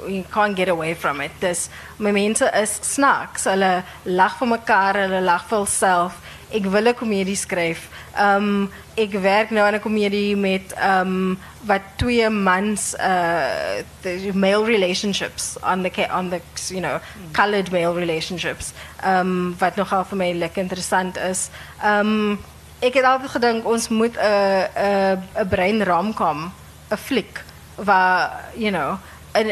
[0.05, 1.31] You can't get away from it.
[1.39, 3.43] Dus mijn mensen is snaaks.
[3.43, 6.13] Hulle lag voor elkaar, hulle lag voor zelf.
[6.55, 7.89] Ik wil een comedie schrijven.
[8.19, 15.55] Um, ik werk nu aan een comedie met um, wat twee mans, uh, male relationships,
[15.63, 16.99] on the, on the you know,
[17.31, 18.71] colored male relationships.
[19.05, 21.49] Um, wat nogal voor mij lekker interessant is.
[21.85, 22.39] Um,
[22.79, 26.53] ik heb altijd gedacht, ons moet een breinram komen,
[26.87, 27.43] een flik,
[27.75, 28.95] waar, you know,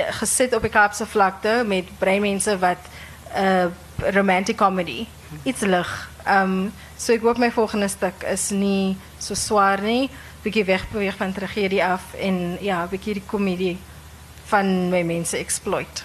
[0.09, 2.77] gezet op de Kaapse vlakte met breinmensen wat
[3.37, 3.65] uh,
[4.13, 5.05] romantic comedy.
[5.43, 6.11] Iets lig.
[6.23, 6.65] Ehm
[7.03, 10.07] so ek hoop my volgende stuk is nie so swaar nie.
[10.43, 13.75] Bietjie wegbeweeg van tragedie af en ja, bietjie die komedie
[14.47, 16.03] van my mense exploit.